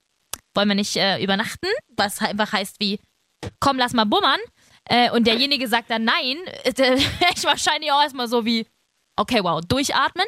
wollen 0.56 0.68
wir 0.68 0.76
nicht 0.76 0.96
äh, 0.98 1.22
übernachten? 1.24 1.70
Was 1.96 2.22
einfach 2.22 2.52
heißt 2.54 2.78
wie, 2.80 3.00
komm, 3.60 3.78
lass 3.78 3.94
mal 3.94 4.06
bummern. 4.06 4.40
Äh, 4.86 5.12
und 5.12 5.28
derjenige 5.28 5.68
sagt 5.68 5.90
dann 5.90 6.04
nein, 6.04 6.38
äh, 6.64 6.96
ich 7.36 7.44
wahrscheinlich 7.44 7.92
auch 7.92 8.02
erstmal 8.02 8.28
so 8.28 8.46
wie, 8.46 8.68
okay, 9.16 9.44
wow, 9.44 9.62
durchatmen, 9.62 10.26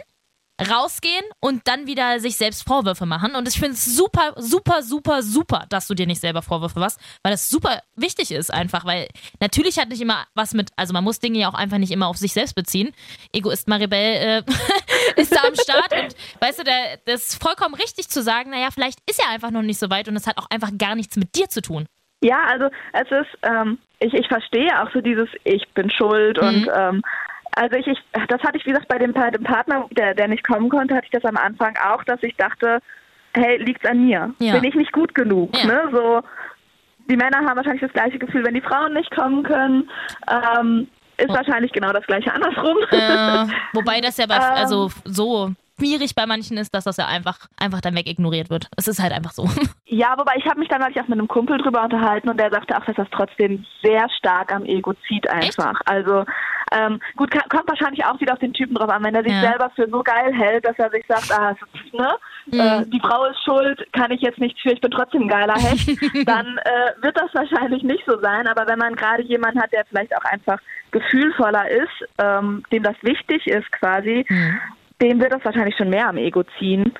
rausgehen 0.69 1.23
und 1.39 1.67
dann 1.67 1.87
wieder 1.87 2.19
sich 2.19 2.35
selbst 2.35 2.67
Vorwürfe 2.67 3.05
machen. 3.05 3.35
Und 3.35 3.47
ich 3.47 3.59
finde 3.59 3.73
es 3.73 3.85
super, 3.85 4.33
super, 4.37 4.81
super, 4.83 5.21
super, 5.21 5.65
dass 5.69 5.87
du 5.87 5.93
dir 5.93 6.07
nicht 6.07 6.21
selber 6.21 6.41
Vorwürfe 6.41 6.79
machst, 6.79 6.99
weil 7.23 7.31
das 7.31 7.49
super 7.49 7.81
wichtig 7.95 8.31
ist 8.31 8.53
einfach, 8.53 8.85
weil 8.85 9.07
natürlich 9.39 9.79
hat 9.79 9.89
nicht 9.89 10.01
immer 10.01 10.25
was 10.35 10.53
mit, 10.53 10.69
also 10.75 10.93
man 10.93 11.03
muss 11.03 11.19
Dinge 11.19 11.39
ja 11.39 11.49
auch 11.49 11.53
einfach 11.53 11.77
nicht 11.77 11.91
immer 11.91 12.07
auf 12.07 12.17
sich 12.17 12.33
selbst 12.33 12.55
beziehen. 12.55 12.91
Egoist 13.33 13.67
Maribel 13.67 13.97
äh, 13.97 14.43
ist 15.15 15.35
da 15.35 15.47
am 15.47 15.55
Start 15.55 15.93
und 15.93 16.15
weißt 16.39 16.59
du, 16.59 16.63
der, 16.63 16.99
das 17.05 17.29
ist 17.29 17.43
vollkommen 17.43 17.75
richtig 17.75 18.09
zu 18.09 18.21
sagen, 18.21 18.51
naja, 18.51 18.69
vielleicht 18.71 18.99
ist 19.09 19.19
er 19.19 19.31
einfach 19.31 19.51
noch 19.51 19.63
nicht 19.63 19.79
so 19.79 19.89
weit 19.89 20.07
und 20.07 20.15
es 20.15 20.27
hat 20.27 20.37
auch 20.37 20.49
einfach 20.49 20.71
gar 20.77 20.95
nichts 20.95 21.15
mit 21.15 21.35
dir 21.35 21.49
zu 21.49 21.61
tun. 21.61 21.87
Ja, 22.23 22.43
also 22.45 22.69
es 22.93 23.09
ist, 23.09 23.37
ähm, 23.41 23.79
ich, 23.99 24.13
ich 24.13 24.27
verstehe 24.27 24.69
auch 24.81 24.91
so 24.93 25.01
dieses 25.01 25.27
Ich 25.43 25.67
bin 25.73 25.89
schuld 25.89 26.37
und 26.37 26.69
ähm, 26.73 27.01
also 27.55 27.75
ich, 27.77 27.87
ich, 27.87 27.99
das 28.27 28.41
hatte 28.41 28.57
ich, 28.57 28.65
wie 28.65 28.71
gesagt, 28.71 28.87
bei 28.87 28.97
dem, 28.97 29.13
bei 29.13 29.29
dem 29.31 29.43
Partner, 29.43 29.85
der, 29.91 30.13
der 30.13 30.27
nicht 30.27 30.45
kommen 30.45 30.69
konnte, 30.69 30.95
hatte 30.95 31.05
ich 31.05 31.11
das 31.11 31.25
am 31.25 31.37
Anfang 31.37 31.75
auch, 31.77 32.03
dass 32.03 32.21
ich 32.23 32.35
dachte, 32.35 32.79
hey, 33.33 33.57
liegt's 33.57 33.85
an 33.85 34.05
mir? 34.05 34.33
Ja. 34.39 34.53
Bin 34.53 34.63
ich 34.63 34.75
nicht 34.75 34.91
gut 34.91 35.13
genug? 35.15 35.55
Ja. 35.57 35.65
Ne? 35.65 35.89
So, 35.91 36.21
die 37.09 37.17
Männer 37.17 37.39
haben 37.39 37.57
wahrscheinlich 37.57 37.81
das 37.81 37.93
gleiche 37.93 38.19
Gefühl, 38.19 38.45
wenn 38.45 38.53
die 38.53 38.61
Frauen 38.61 38.93
nicht 38.93 39.11
kommen 39.11 39.43
können. 39.43 39.89
Ähm, 40.29 40.87
ist 41.17 41.29
wahrscheinlich 41.29 41.71
genau 41.71 41.91
das 41.91 42.05
gleiche 42.07 42.33
andersrum. 42.33 42.77
Äh, 42.91 43.53
wobei 43.73 44.01
das 44.01 44.17
ja 44.17 44.25
bei, 44.25 44.35
Ähm. 44.41 44.41
also 44.55 44.89
so 45.05 45.51
schwierig 45.77 46.15
bei 46.15 46.25
manchen 46.25 46.57
ist, 46.57 46.73
dass 46.73 46.83
das 46.83 46.97
ja 46.97 47.07
einfach, 47.07 47.47
einfach 47.57 47.81
dann 47.81 47.95
weg 47.95 48.07
ignoriert 48.07 48.49
wird. 48.49 48.67
Es 48.77 48.87
ist 48.87 49.01
halt 49.01 49.13
einfach 49.13 49.31
so. 49.31 49.47
Ja, 49.93 50.15
wobei 50.17 50.35
ich 50.37 50.45
habe 50.45 50.57
mich 50.57 50.69
dann 50.69 50.79
neulich 50.79 50.97
auch 51.01 51.09
mit 51.09 51.19
einem 51.19 51.27
Kumpel 51.27 51.57
drüber 51.57 51.83
unterhalten 51.83 52.29
und 52.29 52.39
der 52.39 52.49
sagte 52.49 52.77
auch, 52.77 52.85
dass 52.85 52.95
das 52.95 53.09
trotzdem 53.11 53.65
sehr 53.83 54.09
stark 54.17 54.53
am 54.53 54.63
Ego 54.63 54.93
zieht 55.05 55.29
einfach. 55.29 55.81
Also 55.83 56.23
ähm, 56.71 56.99
gut, 57.17 57.31
ka- 57.31 57.45
kommt 57.49 57.67
wahrscheinlich 57.67 58.03
auch 58.05 58.19
wieder 58.19 58.33
auf 58.33 58.39
den 58.39 58.53
Typen 58.53 58.75
drauf 58.75 58.89
an, 58.89 59.03
wenn 59.03 59.13
er 59.15 59.23
sich 59.23 59.33
Ja. 59.33 59.41
selber 59.51 59.69
für 59.75 59.89
so 59.89 60.01
geil 60.03 60.33
hält, 60.33 60.65
dass 60.65 60.77
er 60.79 60.89
sich 60.89 61.05
sagt, 61.07 61.31
ah, 61.37 61.51
es- 61.53 61.93
ne, 61.93 62.15
äh, 62.57 62.85
die 62.87 62.99
Frau 62.99 63.25
ist 63.25 63.43
schuld, 63.43 63.85
kann 63.93 64.11
ich 64.11 64.21
jetzt 64.21 64.39
nichts 64.39 64.59
für, 64.61 64.71
ich 64.71 64.81
bin 64.81 64.91
trotzdem 64.91 65.23
ein 65.23 65.27
geiler 65.27 65.55
Hecht, 65.55 65.87
dann 66.27 66.57
äh, 66.59 67.03
wird 67.03 67.17
das 67.17 67.33
wahrscheinlich 67.33 67.83
nicht 67.83 68.03
so 68.05 68.19
sein. 68.19 68.47
Aber 68.47 68.67
wenn 68.67 68.79
man 68.79 68.95
gerade 68.95 69.23
jemanden 69.23 69.61
hat, 69.61 69.71
der 69.73 69.85
vielleicht 69.85 70.15
auch 70.15 70.23
einfach 70.25 70.59
gefühlvoller 70.91 71.69
ist, 71.69 72.07
ähm, 72.17 72.63
dem 72.71 72.83
das 72.83 72.95
wichtig 73.01 73.47
ist 73.47 73.71
quasi, 73.71 74.25
dem 75.01 75.19
wird 75.19 75.33
das 75.33 75.43
wahrscheinlich 75.45 75.75
schon 75.77 75.89
mehr 75.89 76.07
am 76.07 76.17
Ego 76.17 76.43
ziehen. 76.59 76.93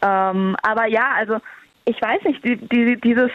Ähm, 0.00 0.56
aber 0.62 0.86
ja, 0.86 1.10
also 1.16 1.38
ich 1.84 2.00
weiß 2.00 2.22
nicht, 2.24 2.44
die, 2.44 2.56
die, 2.56 3.00
dieses 3.00 3.30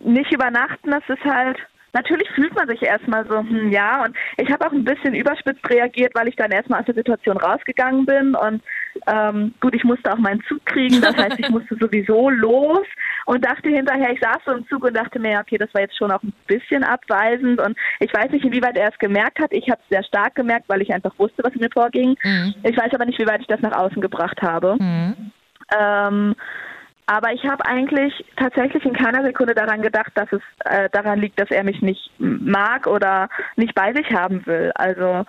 nicht 0.00 0.32
übernachten, 0.32 0.90
das 0.90 1.02
ist 1.08 1.24
halt, 1.24 1.58
natürlich 1.94 2.28
fühlt 2.30 2.54
man 2.54 2.68
sich 2.68 2.82
erstmal 2.82 3.26
so, 3.26 3.38
hm, 3.38 3.70
ja, 3.70 4.04
und 4.04 4.16
ich 4.36 4.50
habe 4.50 4.66
auch 4.66 4.72
ein 4.72 4.84
bisschen 4.84 5.14
überspitzt 5.14 5.68
reagiert, 5.70 6.14
weil 6.14 6.28
ich 6.28 6.36
dann 6.36 6.50
erstmal 6.50 6.80
aus 6.80 6.86
der 6.86 6.94
Situation 6.94 7.36
rausgegangen 7.36 8.04
bin 8.04 8.34
und 8.34 8.62
ähm, 9.06 9.54
gut, 9.60 9.74
ich 9.74 9.84
musste 9.84 10.12
auch 10.12 10.18
meinen 10.18 10.42
Zug 10.48 10.64
kriegen, 10.66 11.00
das 11.00 11.16
heißt, 11.16 11.38
ich 11.38 11.48
musste 11.48 11.76
sowieso 11.76 12.28
los 12.30 12.86
und 13.26 13.44
dachte 13.44 13.68
hinterher, 13.68 14.12
ich 14.12 14.20
saß 14.20 14.38
so 14.44 14.52
im 14.52 14.66
Zug 14.68 14.84
und 14.84 14.96
dachte 14.96 15.18
mir, 15.18 15.40
okay, 15.40 15.56
das 15.56 15.72
war 15.72 15.80
jetzt 15.80 15.96
schon 15.96 16.10
auch 16.10 16.22
ein 16.22 16.34
bisschen 16.46 16.84
abweisend 16.84 17.60
und 17.60 17.76
ich 18.00 18.12
weiß 18.12 18.30
nicht, 18.30 18.44
inwieweit 18.44 18.76
er 18.76 18.90
es 18.92 18.98
gemerkt 18.98 19.38
hat. 19.40 19.52
Ich 19.52 19.68
habe 19.70 19.80
es 19.82 19.88
sehr 19.88 20.04
stark 20.04 20.34
gemerkt, 20.34 20.68
weil 20.68 20.82
ich 20.82 20.92
einfach 20.92 21.16
wusste, 21.18 21.42
was 21.42 21.54
mir 21.54 21.70
vorging. 21.72 22.16
Mhm. 22.22 22.54
Ich 22.62 22.76
weiß 22.76 22.92
aber 22.92 23.06
nicht, 23.06 23.18
wie 23.18 23.26
weit 23.26 23.40
ich 23.40 23.46
das 23.46 23.60
nach 23.60 23.76
außen 23.76 24.00
gebracht 24.02 24.42
habe. 24.42 24.76
Mhm. 24.78 25.32
Ähm, 25.78 26.34
aber 27.06 27.32
ich 27.32 27.44
habe 27.44 27.64
eigentlich 27.66 28.24
tatsächlich 28.36 28.84
in 28.84 28.94
keiner 28.94 29.22
Sekunde 29.22 29.54
daran 29.54 29.82
gedacht, 29.82 30.12
dass 30.14 30.30
es 30.32 30.42
äh, 30.64 30.88
daran 30.90 31.20
liegt, 31.20 31.38
dass 31.40 31.50
er 31.50 31.64
mich 31.64 31.80
nicht 31.82 32.10
mag 32.18 32.86
oder 32.86 33.28
nicht 33.56 33.74
bei 33.74 33.92
sich 33.92 34.10
haben 34.12 34.44
will. 34.46 34.72
Also 34.74 35.24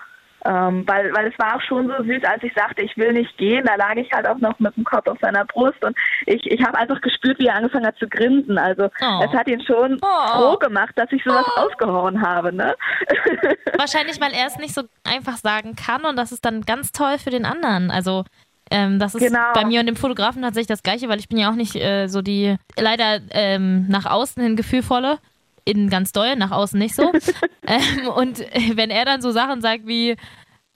ähm, 0.47 0.83
weil, 0.87 1.11
weil 1.15 1.25
es 1.33 1.39
war 1.39 1.55
auch 1.55 1.61
schon 1.61 1.87
so 1.87 2.03
süß, 2.03 2.23
als 2.23 2.43
ich 2.43 2.53
sagte, 2.53 2.83
ich 2.83 2.95
will 2.97 3.13
nicht 3.13 3.35
gehen. 3.37 3.65
Da 3.65 3.73
lag 3.77 3.95
ich 3.95 4.11
halt 4.11 4.27
auch 4.27 4.37
noch 4.37 4.59
mit 4.59 4.77
dem 4.77 4.83
Kopf 4.83 5.07
auf 5.07 5.17
seiner 5.19 5.43
Brust 5.43 5.83
und 5.83 5.97
ich, 6.27 6.45
ich 6.45 6.63
habe 6.63 6.77
einfach 6.77 7.01
gespürt, 7.01 7.39
wie 7.39 7.47
er 7.47 7.55
angefangen 7.55 7.87
hat 7.87 7.97
zu 7.97 8.07
grinsen. 8.07 8.59
Also 8.59 8.89
Oh. 9.01 9.23
es 9.25 9.31
hat 9.35 9.47
ihn 9.47 9.61
schon 9.65 9.99
Oh. 10.03 10.27
froh 10.37 10.57
gemacht, 10.57 10.91
dass 10.97 11.11
ich 11.11 11.23
sowas 11.23 11.47
ausgehauen 11.55 12.21
habe. 12.21 12.53
Ne? 12.53 12.75
Wahrscheinlich, 13.77 14.21
weil 14.21 14.33
er 14.33 14.45
es 14.45 14.57
nicht 14.57 14.75
so 14.75 14.83
einfach 15.03 15.37
sagen 15.37 15.75
kann 15.75 16.05
und 16.05 16.15
das 16.15 16.31
ist 16.31 16.45
dann 16.45 16.61
ganz 16.61 16.91
toll 16.91 17.17
für 17.17 17.31
den 17.31 17.45
anderen. 17.45 17.89
Also 17.89 18.23
ähm, 18.71 18.99
das 18.99 19.15
ist 19.15 19.21
Genau. 19.21 19.53
bei 19.53 19.65
mir 19.65 19.79
und 19.79 19.85
dem 19.85 19.95
Fotografen 19.95 20.41
tatsächlich 20.41 20.67
das 20.67 20.83
Gleiche, 20.83 21.07
weil 21.09 21.19
ich 21.19 21.29
bin 21.29 21.37
ja 21.37 21.49
auch 21.51 21.55
nicht 21.55 21.75
äh, 21.75 22.07
so 22.07 22.21
die 22.21 22.55
leider 22.77 23.19
ähm, 23.31 23.87
nach 23.87 24.05
außen 24.05 24.41
hin 24.41 24.55
gefühlvolle. 24.55 25.19
Innen 25.67 25.89
ganz 25.89 26.11
doll, 26.11 26.35
nach 26.35 26.51
außen 26.51 26.77
nicht 26.77 26.93
so. 26.95 27.11
ähm, 27.67 28.07
und 28.15 28.39
äh, 28.39 28.75
wenn 28.75 28.91
er 28.91 29.03
dann 29.05 29.21
so 29.21 29.31
Sachen 29.31 29.61
sagt 29.61 29.87
wie, 29.87 30.15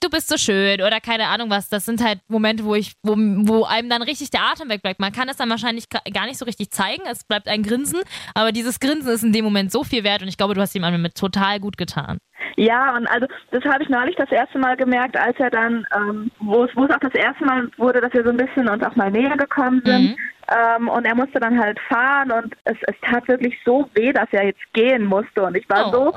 du 0.01 0.09
bist 0.09 0.29
so 0.29 0.37
schön 0.37 0.81
oder 0.81 0.99
keine 0.99 1.27
Ahnung 1.27 1.49
was. 1.49 1.69
Das 1.69 1.85
sind 1.85 2.03
halt 2.03 2.19
Momente, 2.27 2.63
wo 2.63 2.75
ich, 2.75 2.93
wo, 3.03 3.15
wo 3.15 3.65
einem 3.65 3.89
dann 3.89 4.01
richtig 4.01 4.31
der 4.31 4.41
Atem 4.41 4.69
wegbleibt. 4.69 4.99
Man 4.99 5.11
kann 5.11 5.29
es 5.29 5.37
dann 5.37 5.49
wahrscheinlich 5.49 5.85
gar 5.89 6.25
nicht 6.25 6.37
so 6.37 6.45
richtig 6.45 6.71
zeigen. 6.71 7.03
Es 7.09 7.23
bleibt 7.23 7.47
ein 7.47 7.63
Grinsen, 7.63 7.99
aber 8.33 8.51
dieses 8.51 8.79
Grinsen 8.79 9.11
ist 9.11 9.23
in 9.23 9.33
dem 9.33 9.45
Moment 9.45 9.71
so 9.71 9.83
viel 9.83 10.03
wert 10.03 10.21
und 10.21 10.27
ich 10.27 10.37
glaube, 10.37 10.53
du 10.53 10.61
hast 10.61 10.75
ihm 10.75 11.01
mit 11.01 11.15
total 11.15 11.59
gut 11.59 11.77
getan. 11.77 12.17
Ja, 12.55 12.95
und 12.95 13.07
also 13.07 13.27
das 13.51 13.63
habe 13.63 13.83
ich 13.83 13.89
neulich 13.89 14.15
das 14.15 14.31
erste 14.31 14.59
Mal 14.59 14.75
gemerkt, 14.75 15.17
als 15.17 15.39
er 15.39 15.49
dann, 15.49 15.85
ähm, 15.95 16.31
wo 16.39 16.63
es 16.63 16.75
wo 16.75 16.83
es 16.83 16.91
auch 16.91 16.99
das 16.99 17.13
erste 17.13 17.45
Mal 17.45 17.69
wurde, 17.77 18.01
dass 18.01 18.13
wir 18.13 18.23
so 18.23 18.31
ein 18.31 18.37
bisschen 18.37 18.67
uns 18.67 18.83
auch 18.83 18.95
mal 18.95 19.11
näher 19.11 19.37
gekommen 19.37 19.81
sind. 19.85 20.09
Mhm. 20.09 20.17
Ähm, 20.51 20.89
und 20.89 21.05
er 21.05 21.15
musste 21.15 21.39
dann 21.39 21.59
halt 21.59 21.79
fahren 21.87 22.31
und 22.31 22.55
es, 22.63 22.75
es 22.87 22.95
tat 23.03 23.27
wirklich 23.27 23.55
so 23.63 23.89
weh, 23.93 24.11
dass 24.11 24.27
er 24.31 24.45
jetzt 24.47 24.73
gehen 24.73 25.05
musste. 25.05 25.43
Und 25.43 25.55
ich 25.55 25.69
war 25.69 25.87
oh. 25.87 25.91
so 25.91 26.13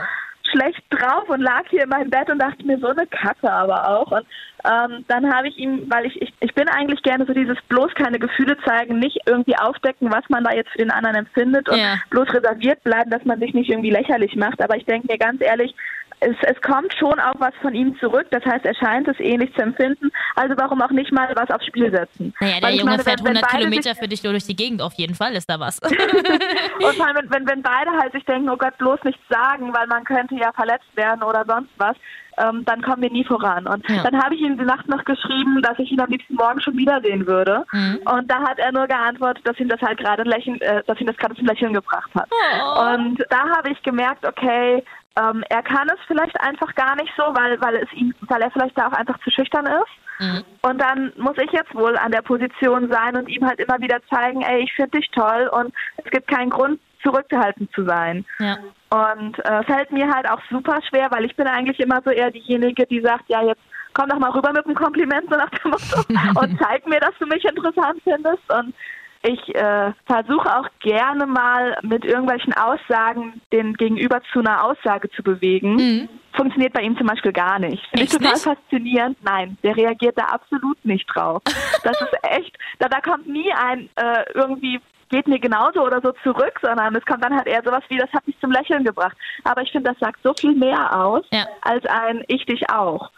schlecht 0.52 0.82
drauf 0.90 1.28
und 1.28 1.40
lag 1.40 1.64
hier 1.70 1.84
in 1.84 1.88
meinem 1.88 2.10
Bett 2.10 2.30
und 2.30 2.38
dachte 2.38 2.64
mir 2.66 2.78
so 2.78 2.88
eine 2.88 3.06
Kacke 3.06 3.50
aber 3.50 3.88
auch. 3.88 4.12
Und 4.12 4.26
ähm, 4.64 5.04
dann 5.08 5.34
habe 5.34 5.48
ich 5.48 5.56
ihm, 5.56 5.90
weil 5.90 6.06
ich, 6.06 6.20
ich, 6.22 6.32
ich 6.40 6.54
bin 6.54 6.68
eigentlich 6.68 7.02
gerne 7.02 7.26
so 7.26 7.32
dieses 7.32 7.60
bloß 7.68 7.94
keine 7.94 8.18
Gefühle 8.18 8.56
zeigen, 8.64 8.98
nicht 8.98 9.18
irgendwie 9.26 9.56
aufdecken, 9.56 10.12
was 10.12 10.28
man 10.28 10.44
da 10.44 10.52
jetzt 10.52 10.70
für 10.70 10.78
den 10.78 10.90
anderen 10.90 11.16
empfindet 11.16 11.68
und 11.68 11.78
ja. 11.78 11.96
bloß 12.10 12.32
reserviert 12.32 12.82
bleiben, 12.84 13.10
dass 13.10 13.24
man 13.24 13.40
sich 13.40 13.54
nicht 13.54 13.70
irgendwie 13.70 13.90
lächerlich 13.90 14.36
macht. 14.36 14.62
Aber 14.62 14.76
ich 14.76 14.84
denke 14.84 15.08
mir 15.10 15.18
ganz 15.18 15.42
ehrlich, 15.42 15.74
es, 16.22 16.37
es 16.42 16.61
kommt 16.62 16.94
schon 16.98 17.18
auch 17.18 17.35
was 17.38 17.54
von 17.61 17.74
ihm 17.74 17.98
zurück. 17.98 18.26
Das 18.30 18.44
heißt, 18.44 18.64
er 18.64 18.74
scheint 18.74 19.08
es 19.08 19.18
ähnlich 19.18 19.52
zu 19.54 19.62
empfinden. 19.62 20.11
Also 20.37 20.54
warum 20.56 20.80
auch 20.80 20.90
nicht 20.90 21.12
mal 21.12 21.28
was 21.35 21.50
aufs 21.50 21.66
Spiel 21.66 21.90
setzen? 21.90 22.32
Naja, 22.40 22.61
der 22.61 22.70
Junge 22.70 22.90
meine, 22.90 23.02
fährt 23.02 23.24
wenn, 23.24 23.37
100 23.37 23.50
Kilometer 23.50 23.94
für 23.94 24.08
dich 24.08 24.22
durch 24.22 24.44
die 24.44 24.56
Gegend. 24.56 24.82
Auf 24.82 24.94
jeden 24.94 25.14
Fall 25.14 25.32
ist 25.35 25.50
da 25.50 25.58
was. 25.58 25.78
und 25.82 26.94
vor 26.96 27.06
allem, 27.06 27.28
wenn, 27.30 27.48
wenn, 27.48 27.62
beide 27.62 27.90
halt 28.00 28.12
sich 28.12 28.24
denken, 28.24 28.48
oh 28.48 28.56
Gott, 28.56 28.78
bloß 28.78 29.02
nichts 29.04 29.22
sagen, 29.28 29.72
weil 29.74 29.87
man 29.88 30.04
könnte 30.04 30.37
ja 30.37 30.52
verletzt 30.52 30.96
werden 30.96 31.22
oder 31.22 31.44
sonst 31.46 31.70
was, 31.78 31.96
ähm, 32.38 32.64
dann 32.64 32.80
kommen 32.82 33.02
wir 33.02 33.11
nie 33.11 33.24
voran. 33.24 33.66
Und 33.66 33.87
ja. 33.88 34.02
dann 34.02 34.22
habe 34.22 34.35
ich 34.35 34.40
ihm 34.40 34.56
die 34.56 34.64
Nacht 34.64 34.88
noch 34.88 35.04
geschrieben, 35.04 35.61
dass 35.62 35.78
ich 35.78 35.90
ihn 35.90 36.00
am 36.00 36.08
liebsten 36.08 36.35
morgen 36.35 36.61
schon 36.61 36.76
wiedersehen 36.76 37.26
würde. 37.26 37.64
Mhm. 37.72 38.00
Und 38.04 38.30
da 38.30 38.40
hat 38.42 38.58
er 38.58 38.72
nur 38.72 38.87
geantwortet, 38.87 39.46
dass 39.46 39.58
ihm 39.58 39.68
das 39.68 39.80
halt 39.80 39.98
gerade 39.98 40.22
äh, 40.22 40.82
dass 40.87 41.00
ihn 41.00 41.06
das 41.06 41.16
gerade 41.16 41.35
zum 41.35 41.46
Lächeln 41.46 41.74
gebracht 41.74 42.11
hat. 42.14 42.28
Oh. 42.30 42.94
Und 42.94 43.22
da 43.28 43.56
habe 43.56 43.70
ich 43.70 43.82
gemerkt, 43.82 44.26
okay, 44.26 44.82
ähm, 45.16 45.44
er 45.48 45.62
kann 45.62 45.88
es 45.88 45.98
vielleicht 46.07 46.40
einfach 46.40 46.75
gar 46.75 46.96
nicht 46.96 47.12
so, 47.16 47.22
weil, 47.22 47.61
weil 47.61 47.77
es 47.77 47.92
ihm, 47.92 48.14
weil 48.22 48.42
er 48.42 48.51
vielleicht 48.51 48.77
da 48.79 48.88
auch 48.88 48.92
einfach 48.92 49.18
zu 49.20 49.31
schüchtern 49.31 49.66
ist. 49.66 50.20
Mhm. 50.20 50.44
Und 50.62 50.79
dann 50.79 51.12
muss 51.16 51.37
ich 51.38 51.51
jetzt 51.53 51.75
wohl 51.75 51.96
an 51.96 52.12
der 52.12 52.22
Position 52.22 52.90
sein 52.90 53.16
und 53.16 53.29
ihm 53.29 53.46
halt 53.46 53.61
immer 53.61 53.79
wieder 53.81 53.98
zeigen, 54.09 54.42
ey, 54.42 54.62
ich 54.62 54.72
finde 54.72 54.98
dich 54.98 55.11
toll 55.11 55.51
und 55.53 55.75
es 55.96 56.11
gibt 56.11 56.29
keinen 56.29 56.51
Grund, 56.51 56.81
zurückgehalten 57.03 57.68
zu 57.75 57.85
sein. 57.85 58.25
Ja. 58.38 58.59
Und 58.90 59.38
äh, 59.44 59.62
fällt 59.64 59.90
mir 59.90 60.09
halt 60.09 60.29
auch 60.31 60.40
super 60.51 60.79
schwer, 60.88 61.09
weil 61.11 61.25
ich 61.25 61.35
bin 61.37 61.46
eigentlich 61.46 61.81
immer 61.81 62.01
so 62.05 62.11
eher 62.11 62.31
diejenige, 62.31 62.87
die 62.87 63.01
sagt, 63.01 63.29
ja, 63.29 63.42
jetzt 63.42 63.61
komm 63.94 64.09
doch 64.09 64.18
mal 64.18 64.31
rüber 64.31 64.53
mit 64.53 64.64
einem 64.64 64.75
Kompliment 64.75 65.29
so 65.29 65.37
nach 65.37 65.51
dem 65.51 65.70
Motto 65.70 66.05
und 66.40 66.59
zeig 66.61 66.87
mir, 66.87 67.01
dass 67.01 67.14
du 67.18 67.27
mich 67.27 67.44
interessant 67.44 68.01
findest. 68.05 68.53
Und 68.53 68.75
ich 69.22 69.54
äh, 69.54 69.92
versuche 70.06 70.58
auch 70.58 70.68
gerne 70.80 71.26
mal 71.26 71.76
mit 71.82 72.04
irgendwelchen 72.04 72.52
Aussagen 72.54 73.40
den 73.52 73.74
Gegenüber 73.74 74.20
zu 74.32 74.40
einer 74.40 74.64
Aussage 74.64 75.11
zu 75.11 75.22
bewegen. 75.22 75.76
Mhm. 75.76 76.08
Funktioniert 76.35 76.72
bei 76.72 76.82
ihm 76.82 76.96
zum 76.96 77.06
Beispiel 77.06 77.32
gar 77.32 77.58
nicht. 77.58 77.85
Finde 77.90 78.04
ich 78.04 78.11
total 78.11 78.32
nicht? 78.32 78.42
faszinierend. 78.42 79.18
Nein, 79.22 79.56
der 79.62 79.76
reagiert 79.76 80.18
da 80.18 80.24
absolut 80.24 80.85
nicht 80.85 81.06
drauf. 81.06 81.42
Das 81.85 82.00
ist 82.00 82.14
echt, 82.22 82.56
da, 82.78 82.88
da 82.88 83.00
kommt 83.00 83.26
nie 83.26 83.52
ein 83.52 83.88
äh, 83.96 84.24
irgendwie 84.35 84.80
geht 85.08 85.26
mir 85.26 85.40
genauso 85.40 85.80
oder 85.80 86.00
so 86.00 86.12
zurück, 86.22 86.58
sondern 86.62 86.94
es 86.94 87.04
kommt 87.04 87.24
dann 87.24 87.35
halt 87.35 87.48
eher 87.48 87.61
sowas 87.64 87.82
wie, 87.88 87.98
das 87.98 88.11
hat 88.12 88.24
mich 88.26 88.38
zum 88.40 88.52
Lächeln 88.52 88.85
gebracht. 88.85 89.16
Aber 89.42 89.62
ich 89.62 89.72
finde, 89.72 89.90
das 89.90 89.98
sagt 89.98 90.20
so 90.22 90.32
viel 90.32 90.54
mehr 90.54 90.96
aus 90.96 91.24
ja. 91.32 91.44
als 91.61 91.85
ein 91.87 92.24
Ich 92.28 92.46
dich 92.46 92.70
auch. 92.70 93.11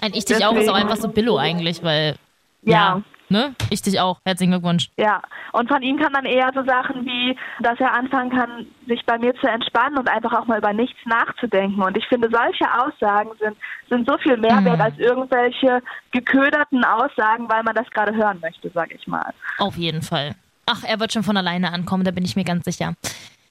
Ein 0.00 0.12
Ich 0.14 0.24
dich 0.24 0.38
Deswegen. 0.38 0.44
auch 0.44 0.56
ist 0.56 0.70
auch 0.70 0.74
einfach 0.74 0.96
so 0.96 1.08
Billo 1.08 1.36
eigentlich, 1.36 1.84
weil 1.84 2.16
ja. 2.62 2.72
ja 2.72 3.02
Ne? 3.30 3.54
Ich 3.70 3.82
dich 3.82 4.00
auch. 4.00 4.20
Herzlichen 4.24 4.52
Glückwunsch. 4.52 4.90
Ja, 4.96 5.20
und 5.52 5.68
von 5.68 5.82
ihm 5.82 5.98
kann 5.98 6.12
dann 6.12 6.24
eher 6.24 6.50
so 6.54 6.64
Sachen 6.64 7.04
wie, 7.04 7.36
dass 7.60 7.78
er 7.78 7.92
anfangen 7.92 8.30
kann, 8.30 8.66
sich 8.86 9.04
bei 9.04 9.18
mir 9.18 9.34
zu 9.36 9.46
entspannen 9.46 9.98
und 9.98 10.08
einfach 10.08 10.32
auch 10.32 10.46
mal 10.46 10.58
über 10.58 10.72
nichts 10.72 10.98
nachzudenken. 11.04 11.82
Und 11.82 11.96
ich 11.96 12.06
finde, 12.06 12.28
solche 12.30 12.64
Aussagen 12.72 13.30
sind, 13.40 13.56
sind 13.88 14.08
so 14.08 14.16
viel 14.18 14.36
mehr 14.36 14.64
wert 14.64 14.76
mhm. 14.76 14.82
als 14.82 14.98
irgendwelche 14.98 15.82
geköderten 16.12 16.84
Aussagen, 16.84 17.48
weil 17.48 17.62
man 17.62 17.74
das 17.74 17.88
gerade 17.90 18.14
hören 18.14 18.38
möchte, 18.40 18.70
sag 18.72 18.92
ich 18.92 19.06
mal. 19.06 19.32
Auf 19.58 19.76
jeden 19.76 20.02
Fall. 20.02 20.34
Ach, 20.66 20.84
er 20.84 21.00
wird 21.00 21.12
schon 21.12 21.22
von 21.22 21.36
alleine 21.36 21.72
ankommen, 21.72 22.04
da 22.04 22.10
bin 22.10 22.24
ich 22.24 22.36
mir 22.36 22.44
ganz 22.44 22.64
sicher. 22.64 22.94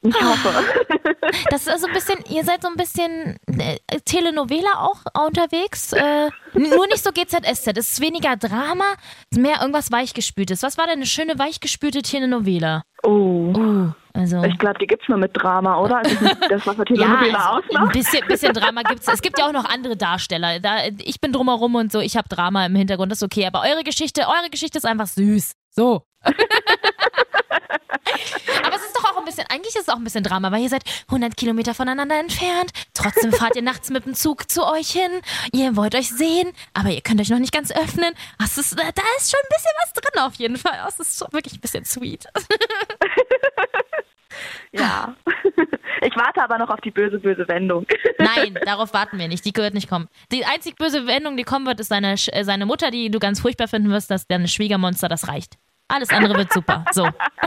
Ich 0.02 0.14
hoffe. 0.14 0.52
Das 1.50 1.66
ist 1.66 1.80
so 1.80 1.86
ein 1.86 1.92
bisschen, 1.92 2.18
ihr 2.30 2.42
seid 2.42 2.62
so 2.62 2.68
ein 2.68 2.76
bisschen 2.76 3.36
äh, 3.46 3.76
Telenovela 4.04 4.70
auch 4.78 5.26
unterwegs. 5.26 5.92
Äh, 5.92 6.30
nur 6.54 6.86
nicht 6.86 7.04
so 7.04 7.10
GZSZ. 7.10 7.76
Es 7.76 7.92
ist 7.92 8.00
weniger 8.00 8.36
Drama, 8.36 8.94
mehr 9.34 9.60
irgendwas 9.60 9.92
Weichgespültes. 9.92 10.62
Was 10.62 10.78
war 10.78 10.86
denn 10.86 10.96
eine 10.96 11.06
schöne 11.06 11.38
weichgespülte 11.38 12.02
Telenovela? 12.02 12.82
Oh. 13.02 13.52
oh 13.54 13.92
also. 14.14 14.42
Ich 14.42 14.58
glaube, 14.58 14.78
die 14.78 14.86
gibt 14.86 15.02
es 15.02 15.08
nur 15.08 15.18
mit 15.18 15.32
Drama, 15.34 15.78
oder? 15.80 15.98
Also 15.98 16.16
das, 16.48 16.66
was 16.66 16.76
Telenovela 16.86 17.26
ja, 17.26 17.50
also 17.50 17.68
ausmacht. 17.68 17.86
Ein 17.86 17.92
bisschen, 17.92 18.26
bisschen 18.26 18.52
Drama 18.54 18.82
gibt 18.82 19.00
es. 19.00 19.08
Es 19.08 19.20
gibt 19.20 19.38
ja 19.38 19.46
auch 19.48 19.52
noch 19.52 19.66
andere 19.66 19.96
Darsteller. 19.96 20.60
Da, 20.60 20.86
ich 20.98 21.20
bin 21.20 21.32
drumherum 21.32 21.74
und 21.74 21.92
so, 21.92 22.00
ich 22.00 22.16
habe 22.16 22.28
Drama 22.28 22.64
im 22.66 22.74
Hintergrund, 22.74 23.12
das 23.12 23.18
ist 23.18 23.24
okay. 23.26 23.46
Aber 23.46 23.62
eure 23.62 23.84
Geschichte, 23.84 24.22
eure 24.22 24.50
Geschichte 24.50 24.78
ist 24.78 24.86
einfach 24.86 25.08
süß. 25.08 25.52
So. 25.70 26.02
Aber 28.64 28.77
bisschen, 29.28 29.46
eigentlich 29.48 29.76
ist 29.76 29.82
es 29.82 29.88
auch 29.88 29.96
ein 29.96 30.04
bisschen 30.04 30.24
Drama, 30.24 30.50
weil 30.50 30.62
ihr 30.62 30.68
seid 30.68 30.82
100 31.08 31.36
Kilometer 31.36 31.74
voneinander 31.74 32.18
entfernt. 32.18 32.72
Trotzdem 32.94 33.32
fahrt 33.32 33.56
ihr 33.56 33.62
nachts 33.62 33.90
mit 33.90 34.06
dem 34.06 34.14
Zug 34.14 34.50
zu 34.50 34.66
euch 34.66 34.90
hin. 34.90 35.20
Ihr 35.52 35.76
wollt 35.76 35.94
euch 35.94 36.08
sehen, 36.08 36.52
aber 36.74 36.90
ihr 36.90 37.00
könnt 37.00 37.20
euch 37.20 37.30
noch 37.30 37.38
nicht 37.38 37.52
ganz 37.52 37.70
öffnen. 37.70 38.12
Das 38.38 38.58
ist, 38.58 38.78
da 38.78 39.02
ist 39.16 39.30
schon 39.30 39.40
ein 39.40 39.54
bisschen 39.54 39.72
was 39.82 39.92
drin 39.92 40.22
auf 40.22 40.34
jeden 40.34 40.56
Fall. 40.56 40.78
Das 40.84 40.98
ist 41.00 41.20
wirklich 41.32 41.54
ein 41.54 41.60
bisschen 41.60 41.84
sweet. 41.84 42.26
ja. 44.72 45.14
Ich 46.02 46.16
warte 46.16 46.42
aber 46.42 46.58
noch 46.58 46.70
auf 46.70 46.80
die 46.80 46.90
böse, 46.90 47.18
böse 47.18 47.46
Wendung. 47.48 47.86
Nein, 48.18 48.58
darauf 48.64 48.92
warten 48.94 49.18
wir 49.18 49.28
nicht. 49.28 49.44
Die 49.44 49.54
wird 49.54 49.74
nicht 49.74 49.88
kommen. 49.88 50.08
Die 50.30 50.44
einzig 50.44 50.76
böse 50.76 51.06
Wendung, 51.06 51.36
die 51.36 51.44
kommen 51.44 51.66
wird, 51.66 51.80
ist 51.80 51.88
seine, 51.88 52.12
äh, 52.12 52.44
seine 52.44 52.66
Mutter, 52.66 52.90
die 52.90 53.10
du 53.10 53.18
ganz 53.18 53.40
furchtbar 53.40 53.68
finden 53.68 53.90
wirst, 53.90 54.10
dass 54.10 54.26
deine 54.26 54.48
Schwiegermonster, 54.48 55.08
das 55.08 55.28
reicht. 55.28 55.58
Alles 55.88 56.10
andere 56.10 56.36
wird 56.36 56.52
super. 56.52 56.84
So. 56.92 57.02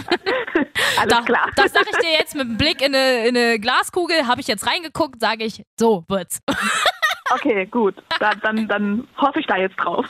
Alles 0.98 1.08
da, 1.08 1.22
klar. 1.22 1.50
Das 1.56 1.72
sage 1.72 1.90
ich 1.92 1.98
dir 1.98 2.12
jetzt 2.12 2.36
mit 2.36 2.48
einem 2.48 2.58
Blick 2.58 2.82
in 2.82 2.96
eine, 2.96 3.28
in 3.28 3.38
eine 3.38 3.60
Glaskugel. 3.60 4.28
Habe 4.28 4.42
ich 4.42 4.48
jetzt 4.48 4.68
reingeguckt, 4.68 5.20
sage 5.20 5.44
ich, 5.44 5.64
so 5.80 6.04
wird's. 6.08 6.40
Okay, 7.34 7.66
gut. 7.66 7.96
Da, 8.20 8.32
dann, 8.36 8.68
dann 8.68 9.08
hoffe 9.16 9.40
ich 9.40 9.48
da 9.48 9.56
jetzt 9.56 9.78
drauf. 9.78 10.06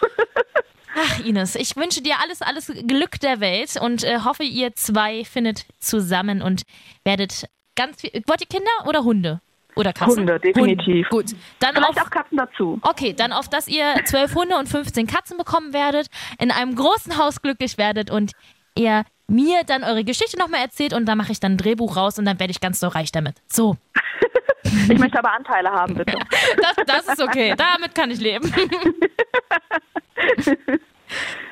Ach, 0.95 1.19
Ines, 1.23 1.55
ich 1.55 1.75
wünsche 1.75 2.01
dir 2.01 2.15
alles, 2.19 2.41
alles 2.41 2.71
Glück 2.87 3.19
der 3.19 3.39
Welt 3.39 3.77
und 3.79 4.03
äh, 4.03 4.21
hoffe, 4.25 4.43
ihr 4.43 4.73
zwei 4.73 5.23
findet 5.23 5.65
zusammen 5.79 6.41
und 6.41 6.63
werdet 7.05 7.45
ganz 7.75 8.01
viel. 8.01 8.11
Wollt 8.25 8.41
ihr 8.41 8.47
Kinder 8.47 8.71
oder 8.87 9.03
Hunde? 9.03 9.39
Oder 9.75 9.93
Katzen? 9.93 10.19
Hunde, 10.19 10.39
definitiv. 10.39 11.09
Hund. 11.09 11.31
Gut. 11.31 11.39
Dann 11.59 11.75
Vielleicht 11.75 11.97
auf, 11.97 12.05
auch 12.05 12.09
Katzen 12.09 12.37
dazu. 12.37 12.79
Okay, 12.81 13.13
dann 13.13 13.31
auf, 13.31 13.47
dass 13.47 13.67
ihr 13.67 13.95
zwölf 14.05 14.35
Hunde 14.35 14.57
und 14.57 14.67
15 14.67 15.07
Katzen 15.07 15.37
bekommen 15.37 15.73
werdet, 15.73 16.07
in 16.39 16.51
einem 16.51 16.75
großen 16.75 17.17
Haus 17.17 17.41
glücklich 17.41 17.77
werdet 17.77 18.11
und 18.11 18.31
ihr 18.75 19.03
mir 19.27 19.63
dann 19.63 19.83
eure 19.83 20.03
Geschichte 20.03 20.37
nochmal 20.37 20.61
erzählt 20.61 20.93
und 20.93 21.05
dann 21.05 21.17
mache 21.17 21.31
ich 21.31 21.39
dann 21.39 21.53
ein 21.53 21.57
Drehbuch 21.57 21.95
raus 21.95 22.19
und 22.19 22.25
dann 22.25 22.39
werde 22.39 22.51
ich 22.51 22.59
ganz 22.59 22.79
so 22.79 22.87
reich 22.89 23.11
damit. 23.11 23.41
So. 23.47 23.77
ich 24.63 24.99
möchte 24.99 25.17
aber 25.19 25.31
Anteile 25.33 25.71
haben, 25.71 25.95
bitte. 25.95 26.17
Das, 26.57 26.75
das 26.85 27.07
ist 27.07 27.21
okay. 27.21 27.55
Damit 27.57 27.95
kann 27.95 28.11
ich 28.11 28.19
leben. 28.19 28.51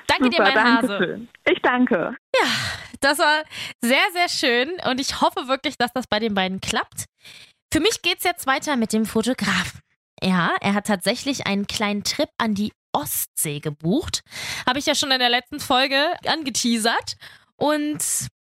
danke 0.08 0.26
Super, 0.26 0.30
dir, 0.30 0.42
mein 0.44 0.78
Hase. 0.78 0.98
Schön. 0.98 1.30
Ich 1.50 1.62
danke. 1.62 2.16
Ja, 2.36 2.48
das 3.00 3.20
war 3.20 3.44
sehr, 3.82 4.04
sehr 4.14 4.28
schön 4.30 4.70
und 4.90 5.00
ich 5.00 5.22
hoffe 5.22 5.48
wirklich, 5.48 5.78
dass 5.78 5.94
das 5.94 6.08
bei 6.08 6.20
den 6.20 6.34
beiden 6.34 6.60
klappt. 6.60 7.06
Für 7.72 7.80
mich 7.80 8.02
geht's 8.02 8.24
jetzt 8.24 8.48
weiter 8.48 8.76
mit 8.76 8.94
dem 8.94 9.06
Fotografen. 9.06 9.80
Ja, 10.22 10.56
er 10.60 10.74
hat 10.74 10.88
tatsächlich 10.88 11.48
einen 11.48 11.68
kleinen 11.68 12.04
Trip 12.04 12.30
an 12.38 12.56
die 12.56 12.74
Ostsee 12.92 13.60
gebucht. 13.60 14.22
Habe 14.68 14.80
ich 14.80 14.86
ja 14.86 14.96
schon 14.96 15.12
in 15.12 15.20
der 15.20 15.30
letzten 15.30 15.60
Folge 15.60 16.14
angeteasert. 16.26 17.16
Und 17.56 18.04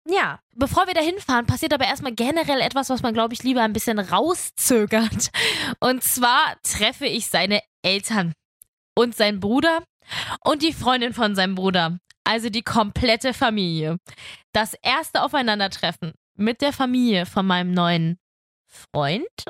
ja, 0.07 0.39
bevor 0.53 0.85
wir 0.87 0.93
da 0.93 1.01
hinfahren, 1.01 1.47
passiert 1.47 1.73
aber 1.73 1.85
erstmal 1.85 2.13
generell 2.13 2.61
etwas, 2.61 2.89
was 2.89 3.01
man, 3.01 3.13
glaube 3.13 3.33
ich, 3.33 3.43
lieber 3.43 3.61
ein 3.61 3.73
bisschen 3.73 3.99
rauszögert. 3.99 5.31
Und 5.79 6.03
zwar 6.03 6.55
treffe 6.61 7.05
ich 7.05 7.27
seine 7.27 7.61
Eltern 7.81 8.33
und 8.95 9.15
seinen 9.15 9.39
Bruder 9.39 9.83
und 10.43 10.61
die 10.61 10.73
Freundin 10.73 11.13
von 11.13 11.35
seinem 11.35 11.55
Bruder. 11.55 11.97
Also 12.23 12.49
die 12.49 12.63
komplette 12.63 13.33
Familie. 13.33 13.97
Das 14.51 14.73
erste 14.81 15.23
Aufeinandertreffen 15.23 16.13
mit 16.35 16.61
der 16.61 16.73
Familie 16.73 17.25
von 17.25 17.45
meinem 17.45 17.71
neuen 17.71 18.17
Freund 18.93 19.45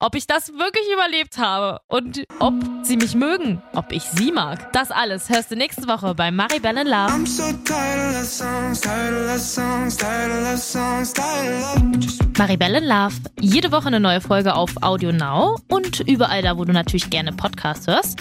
ob 0.00 0.14
ich 0.14 0.26
das 0.26 0.48
wirklich 0.48 0.84
überlebt 0.92 1.38
habe 1.38 1.80
und 1.88 2.24
ob 2.38 2.54
sie 2.82 2.96
mich 2.96 3.14
mögen, 3.14 3.62
ob 3.74 3.92
ich 3.92 4.02
sie 4.02 4.32
mag. 4.32 4.72
Das 4.72 4.90
alles 4.90 5.28
hörst 5.28 5.50
du 5.50 5.56
nächste 5.56 5.86
Woche 5.86 6.14
bei 6.14 6.30
Maribel 6.30 6.76
in 6.76 6.86
Love. 6.86 7.12
I'm 7.12 7.26
so 7.26 7.42
tired 7.64 8.14
of 8.14 8.24
love 8.24 8.24
songs, 8.24 8.80
tired 8.80 9.34
of 9.34 9.40
songs, 9.40 9.96
tired 9.96 10.54
of 10.54 10.58
songs, 10.58 11.12
tired 11.12 11.62
of 11.76 12.38
Maribel 12.38 12.74
in 12.74 12.84
Love. 12.84 13.14
Jede 13.40 13.70
Woche 13.70 13.88
eine 13.88 14.00
neue 14.00 14.20
Folge 14.20 14.54
auf 14.54 14.70
Audio 14.82 15.12
Now 15.12 15.58
und 15.68 16.00
überall 16.00 16.42
da, 16.42 16.56
wo 16.56 16.64
du 16.64 16.72
natürlich 16.72 17.10
gerne 17.10 17.32
Podcasts 17.32 17.86
hörst. 17.86 18.20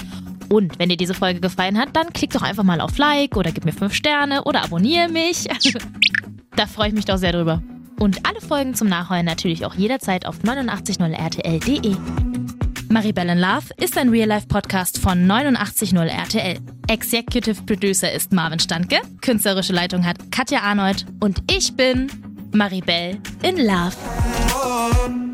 Und 0.50 0.78
wenn 0.78 0.90
dir 0.90 0.98
diese 0.98 1.14
Folge 1.14 1.40
gefallen 1.40 1.80
hat, 1.80 1.96
dann 1.96 2.12
klick 2.12 2.32
doch 2.32 2.42
einfach 2.42 2.64
mal 2.64 2.82
auf 2.82 2.98
Like 2.98 3.38
oder 3.38 3.52
gib 3.52 3.66
mir 3.66 3.72
5 3.72 3.94
Sterne 3.94 4.44
oder 4.44 4.64
abonniere 4.64 5.08
mich. 5.08 5.48
da 6.56 6.68
freue 6.68 6.90
ich 6.90 6.94
mich 6.94 7.06
doch 7.06 7.18
sehr 7.18 7.32
drüber. 7.32 7.62
Und 8.00 8.26
alle 8.28 8.42
Folgen 8.42 8.76
zum 8.76 8.88
Nachhören 8.88 9.26
natürlich 9.26 9.66
auch 9.66 9.76
jederzeit 9.76 10.26
auf 10.26 10.40
890rtl.de. 10.40 11.96
Maribel 12.90 13.28
in 13.30 13.40
Love 13.40 13.74
ist 13.78 13.98
ein 13.98 14.10
Real-Life-Podcast 14.10 15.00
von 15.00 15.26
890RTL. 15.26 16.60
Executive 16.88 17.64
Producer 17.64 18.12
ist 18.12 18.32
Marvin 18.32 18.60
Standke, 18.60 18.98
künstlerische 19.22 19.74
Leitung 19.74 20.06
hat 20.06 20.32
Katja 20.32 20.60
Arnold 20.62 21.06
und 21.20 21.42
ich 21.52 21.76
bin 21.76 22.08
Maribel 22.52 23.18
in 23.42 23.58
Love. 23.58 25.33